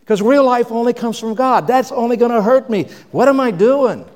Because 0.00 0.22
real 0.22 0.44
life 0.44 0.72
only 0.72 0.92
comes 0.92 1.18
from 1.18 1.34
God. 1.34 1.66
That's 1.66 1.92
only 1.92 2.16
going 2.16 2.32
to 2.32 2.42
hurt 2.42 2.70
me. 2.70 2.84
What 3.12 3.28
am 3.28 3.38
I 3.38 3.50
doing? 3.50 4.06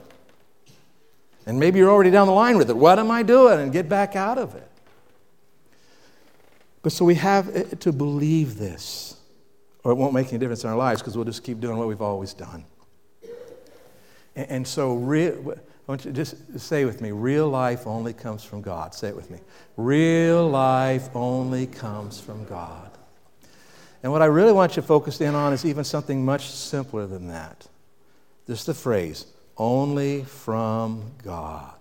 And 1.47 1.59
maybe 1.59 1.79
you're 1.79 1.91
already 1.91 2.11
down 2.11 2.27
the 2.27 2.33
line 2.33 2.57
with 2.57 2.71
it. 2.71 2.77
What 2.77 2.99
am 2.99 3.11
I 3.11 3.23
doing? 3.23 3.61
And 3.61 3.73
get 3.73 3.89
back 3.89 4.17
out 4.17 4.39
of 4.39 4.55
it. 4.55 4.69
But 6.83 6.93
so 6.93 7.05
we 7.05 7.15
have 7.17 7.55
eh, 7.55 7.63
to 7.81 7.93
believe 7.93 8.59
this, 8.59 9.17
or 9.83 9.93
it 9.93 9.95
won't 9.95 10.15
make 10.15 10.29
any 10.29 10.39
difference 10.39 10.65
in 10.65 10.71
our 10.71 10.77
lives 10.77 11.01
because 11.01 11.17
we'll 11.17 11.25
just 11.25 11.43
keep 11.43 11.61
doing 11.61 11.79
what 11.79 11.89
we've 11.89 12.03
always 12.03 12.35
done. 12.35 12.65
And, 14.37 14.51
and 14.51 14.69
so, 14.69 14.95
real, 14.95 15.55
I 15.87 15.93
want 15.93 16.05
you 16.05 16.13
to 16.13 16.17
just 16.17 16.59
say 16.59 16.87
with 16.87 17.03
me 17.03 17.13
real 17.13 17.49
life 17.49 17.87
only 17.87 18.15
comes 18.15 18.43
from 18.43 18.63
God. 18.63 18.95
Say 18.95 19.09
it 19.09 19.17
with 19.17 19.31
me. 19.31 19.39
Real 19.77 20.49
life 20.49 21.15
only 21.15 21.67
comes 21.67 22.19
from 22.19 22.45
God. 22.47 22.91
And 24.03 24.13
what 24.13 24.23
I 24.23 24.27
really 24.27 24.53
want 24.53 24.77
you 24.77 24.83
to 24.83 24.89
focus 24.89 25.21
in 25.21 25.35
on 25.35 25.53
is 25.53 25.65
even 25.65 25.85
something 25.85 26.25
much 26.25 26.49
simpler 26.49 27.07
than 27.07 27.29
that. 27.29 27.67
Just 28.47 28.67
the 28.67 28.75
phrase 28.75 29.27
only 29.57 30.25
from 30.25 31.13
God. 31.23 31.75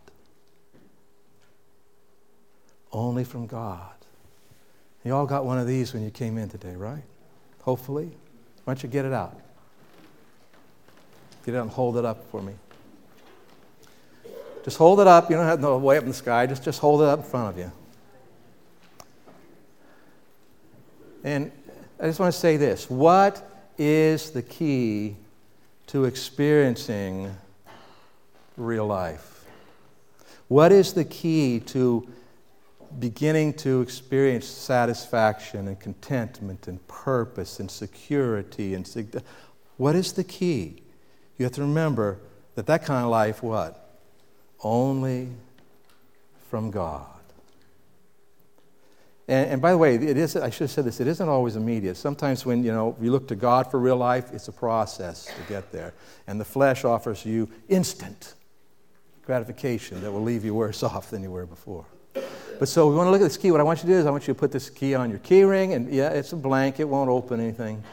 Only 2.91 3.23
from 3.23 3.47
God. 3.47 3.91
You 5.03 5.13
all 5.15 5.25
got 5.25 5.45
one 5.45 5.57
of 5.57 5.67
these 5.67 5.93
when 5.93 6.03
you 6.03 6.11
came 6.11 6.37
in 6.37 6.49
today, 6.49 6.75
right? 6.75 7.03
Hopefully. 7.61 8.11
Why 8.63 8.73
don't 8.73 8.83
you 8.83 8.89
get 8.89 9.05
it 9.05 9.13
out? 9.13 9.37
Get 11.45 11.55
it 11.55 11.57
out 11.57 11.63
and 11.63 11.71
hold 11.71 11.97
it 11.97 12.05
up 12.05 12.29
for 12.31 12.41
me. 12.41 12.53
Just 14.63 14.77
hold 14.77 14.99
it 14.99 15.07
up. 15.07 15.29
You 15.29 15.35
don't 15.35 15.45
have 15.45 15.61
to 15.61 15.77
way 15.77 15.97
up 15.97 16.03
in 16.03 16.09
the 16.09 16.15
sky. 16.15 16.45
Just, 16.45 16.63
just 16.63 16.79
hold 16.79 17.01
it 17.01 17.07
up 17.07 17.19
in 17.19 17.25
front 17.25 17.49
of 17.49 17.57
you. 17.57 17.71
And 21.23 21.51
I 21.99 22.05
just 22.07 22.19
want 22.19 22.33
to 22.33 22.39
say 22.39 22.57
this. 22.57 22.89
What 22.89 23.49
is 23.77 24.31
the 24.31 24.41
key 24.41 25.15
to 25.87 26.05
experiencing 26.05 27.35
real 28.57 28.87
life? 28.87 29.45
What 30.47 30.71
is 30.71 30.93
the 30.93 31.05
key 31.05 31.59
to 31.67 32.07
beginning 32.99 33.53
to 33.53 33.81
experience 33.81 34.45
satisfaction 34.45 35.67
and 35.67 35.79
contentment 35.79 36.67
and 36.67 36.85
purpose 36.87 37.59
and 37.59 37.71
security 37.71 38.75
and 38.75 38.87
what 39.77 39.95
is 39.95 40.13
the 40.13 40.23
key? 40.23 40.83
You 41.37 41.45
have 41.45 41.53
to 41.53 41.61
remember 41.61 42.19
that 42.55 42.67
that 42.67 42.85
kind 42.85 43.03
of 43.03 43.09
life 43.09 43.41
what? 43.41 43.82
Only 44.63 45.29
from 46.49 46.71
God. 46.71 47.05
And, 49.27 49.51
and, 49.51 49.61
by 49.61 49.71
the 49.71 49.77
way, 49.77 49.95
it 49.95 50.17
is, 50.17 50.35
I 50.35 50.49
should 50.49 50.63
have 50.63 50.71
said 50.71 50.85
this, 50.85 50.99
it 50.99 51.07
isn't 51.07 51.29
always 51.29 51.55
immediate. 51.55 51.95
Sometimes 51.95 52.45
when, 52.45 52.63
you 52.63 52.71
know, 52.73 52.95
you 53.01 53.11
look 53.11 53.27
to 53.29 53.35
God 53.35 53.71
for 53.71 53.79
real 53.79 53.95
life, 53.95 54.33
it's 54.33 54.49
a 54.49 54.51
process 54.51 55.25
to 55.25 55.41
get 55.47 55.71
there. 55.71 55.93
And 56.27 56.39
the 56.39 56.45
flesh 56.45 56.83
offers 56.83 57.25
you 57.25 57.49
instant 57.69 58.33
gratification 59.25 60.01
that 60.01 60.11
will 60.11 60.21
leave 60.21 60.43
you 60.43 60.53
worse 60.53 60.83
off 60.83 61.09
than 61.09 61.23
you 61.23 61.31
were 61.31 61.45
before. 61.45 61.85
But 62.59 62.67
so 62.67 62.87
we 62.89 62.95
want 62.95 63.07
to 63.07 63.11
look 63.11 63.21
at 63.21 63.25
this 63.25 63.37
key. 63.37 63.51
What 63.51 63.61
I 63.61 63.63
want 63.63 63.79
you 63.79 63.87
to 63.87 63.93
do 63.93 63.99
is 63.99 64.05
I 64.05 64.11
want 64.11 64.27
you 64.27 64.33
to 64.33 64.39
put 64.39 64.51
this 64.51 64.69
key 64.69 64.93
on 64.93 65.09
your 65.09 65.19
key 65.19 65.43
ring, 65.43 65.73
and 65.73 65.91
yeah, 65.91 66.09
it's 66.09 66.33
a 66.33 66.35
blank, 66.35 66.79
it 66.79 66.87
won't 66.87 67.09
open 67.09 67.39
anything. 67.39 67.83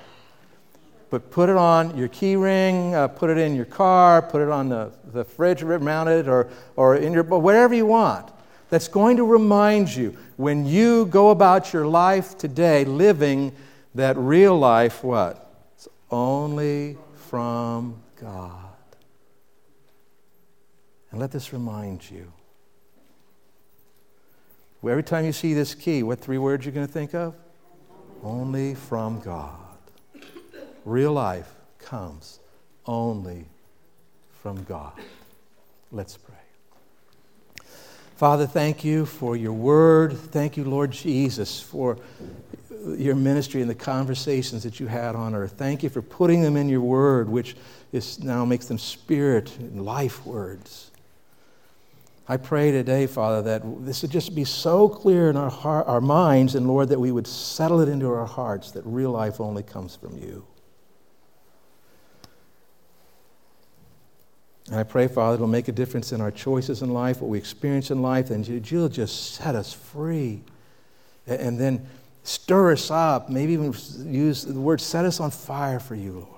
But 1.10 1.30
put 1.30 1.48
it 1.48 1.56
on 1.56 1.96
your 1.96 2.08
key 2.08 2.36
ring, 2.36 2.94
uh, 2.94 3.08
put 3.08 3.30
it 3.30 3.38
in 3.38 3.56
your 3.56 3.64
car, 3.64 4.22
put 4.22 4.40
it 4.40 4.48
on 4.48 4.68
the, 4.68 4.92
the 5.12 5.24
fridge 5.24 5.62
mounted, 5.64 6.28
or, 6.28 6.48
or 6.76 6.96
in 6.96 7.12
your, 7.12 7.24
whatever 7.24 7.74
you 7.74 7.86
want. 7.86 8.30
That's 8.68 8.86
going 8.86 9.16
to 9.16 9.24
remind 9.24 9.94
you 9.94 10.16
when 10.36 10.64
you 10.64 11.06
go 11.06 11.30
about 11.30 11.72
your 11.72 11.86
life 11.86 12.38
today 12.38 12.84
living 12.84 13.52
that 13.96 14.16
real 14.16 14.56
life, 14.56 15.02
what? 15.02 15.52
It's 15.74 15.88
only 16.10 16.96
from 17.28 18.00
God. 18.20 18.70
And 21.10 21.18
let 21.18 21.32
this 21.32 21.52
remind 21.52 22.08
you. 22.08 22.32
Every 24.88 25.02
time 25.02 25.24
you 25.24 25.32
see 25.32 25.52
this 25.52 25.74
key, 25.74 26.02
what 26.02 26.20
three 26.20 26.38
words 26.38 26.64
are 26.64 26.70
you're 26.70 26.74
going 26.74 26.86
to 26.86 26.92
think 26.92 27.14
of? 27.14 27.34
Only 28.22 28.74
from 28.74 29.20
God. 29.20 29.69
Real 30.84 31.12
life 31.12 31.52
comes 31.78 32.40
only 32.86 33.46
from 34.42 34.64
God. 34.64 34.92
Let's 35.92 36.16
pray. 36.16 36.34
Father, 38.16 38.46
thank 38.46 38.84
you 38.84 39.06
for 39.06 39.36
your 39.36 39.52
word. 39.52 40.16
Thank 40.16 40.56
you, 40.56 40.64
Lord 40.64 40.90
Jesus, 40.90 41.60
for 41.60 41.96
your 42.86 43.14
ministry 43.14 43.60
and 43.60 43.70
the 43.70 43.74
conversations 43.74 44.62
that 44.62 44.78
you 44.78 44.86
had 44.86 45.14
on 45.14 45.34
earth. 45.34 45.54
Thank 45.56 45.82
you 45.82 45.88
for 45.88 46.02
putting 46.02 46.42
them 46.42 46.56
in 46.56 46.68
your 46.68 46.80
word, 46.80 47.28
which 47.28 47.56
is 47.92 48.22
now 48.22 48.44
makes 48.44 48.66
them 48.66 48.78
spirit 48.78 49.56
and 49.58 49.84
life 49.84 50.24
words. 50.26 50.90
I 52.28 52.36
pray 52.36 52.70
today, 52.70 53.06
Father, 53.06 53.42
that 53.42 53.84
this 53.84 54.02
would 54.02 54.10
just 54.10 54.34
be 54.34 54.44
so 54.44 54.88
clear 54.88 55.30
in 55.30 55.36
our, 55.36 55.50
heart, 55.50 55.88
our 55.88 56.00
minds, 56.00 56.54
and 56.54 56.68
Lord, 56.68 56.88
that 56.90 57.00
we 57.00 57.10
would 57.10 57.26
settle 57.26 57.80
it 57.80 57.88
into 57.88 58.08
our 58.08 58.26
hearts 58.26 58.70
that 58.72 58.86
real 58.86 59.10
life 59.10 59.40
only 59.40 59.62
comes 59.62 59.96
from 59.96 60.16
you. 60.16 60.46
And 64.70 64.78
I 64.78 64.84
pray, 64.84 65.08
Father, 65.08 65.34
it'll 65.34 65.48
make 65.48 65.66
a 65.66 65.72
difference 65.72 66.12
in 66.12 66.20
our 66.20 66.30
choices 66.30 66.80
in 66.80 66.94
life, 66.94 67.20
what 67.20 67.28
we 67.28 67.38
experience 67.38 67.90
in 67.90 68.02
life, 68.02 68.30
and 68.30 68.46
you'll 68.46 68.88
just 68.88 69.34
set 69.34 69.56
us 69.56 69.72
free. 69.72 70.42
And 71.26 71.58
then 71.58 71.88
stir 72.22 72.72
us 72.72 72.88
up, 72.88 73.28
maybe 73.28 73.52
even 73.54 73.74
use 74.04 74.44
the 74.44 74.60
word 74.60 74.80
set 74.80 75.04
us 75.04 75.18
on 75.18 75.32
fire 75.32 75.80
for 75.80 75.96
you, 75.96 76.12
Lord. 76.12 76.36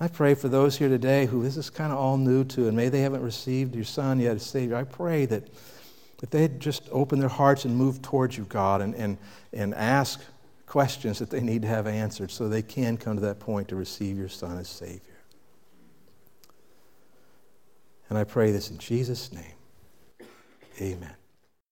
I 0.00 0.08
pray 0.08 0.34
for 0.34 0.48
those 0.48 0.78
here 0.78 0.88
today 0.88 1.26
who 1.26 1.42
this 1.42 1.58
is 1.58 1.68
kind 1.68 1.92
of 1.92 1.98
all 1.98 2.16
new 2.16 2.42
to, 2.44 2.66
and 2.66 2.76
maybe 2.76 2.88
they 2.88 3.02
haven't 3.02 3.22
received 3.22 3.74
your 3.74 3.84
Son 3.84 4.18
yet 4.18 4.36
as 4.36 4.42
Savior. 4.44 4.76
I 4.76 4.84
pray 4.84 5.26
that, 5.26 5.44
that 6.18 6.30
they'd 6.30 6.58
just 6.58 6.88
open 6.90 7.20
their 7.20 7.28
hearts 7.28 7.66
and 7.66 7.76
move 7.76 8.00
towards 8.00 8.36
you, 8.38 8.44
God, 8.44 8.80
and, 8.80 8.94
and, 8.94 9.18
and 9.52 9.74
ask 9.74 10.20
questions 10.72 11.18
that 11.18 11.28
they 11.28 11.42
need 11.42 11.60
to 11.60 11.68
have 11.68 11.86
answered 11.86 12.30
so 12.30 12.48
they 12.48 12.62
can 12.62 12.96
come 12.96 13.14
to 13.14 13.20
that 13.20 13.38
point 13.38 13.68
to 13.68 13.76
receive 13.76 14.16
your 14.16 14.26
Son 14.26 14.56
as 14.56 14.66
Savior. 14.66 15.00
And 18.08 18.16
I 18.16 18.24
pray 18.24 18.52
this 18.52 18.70
in 18.70 18.78
Jesus' 18.78 19.30
name. 19.34 20.30
Amen. 20.80 21.21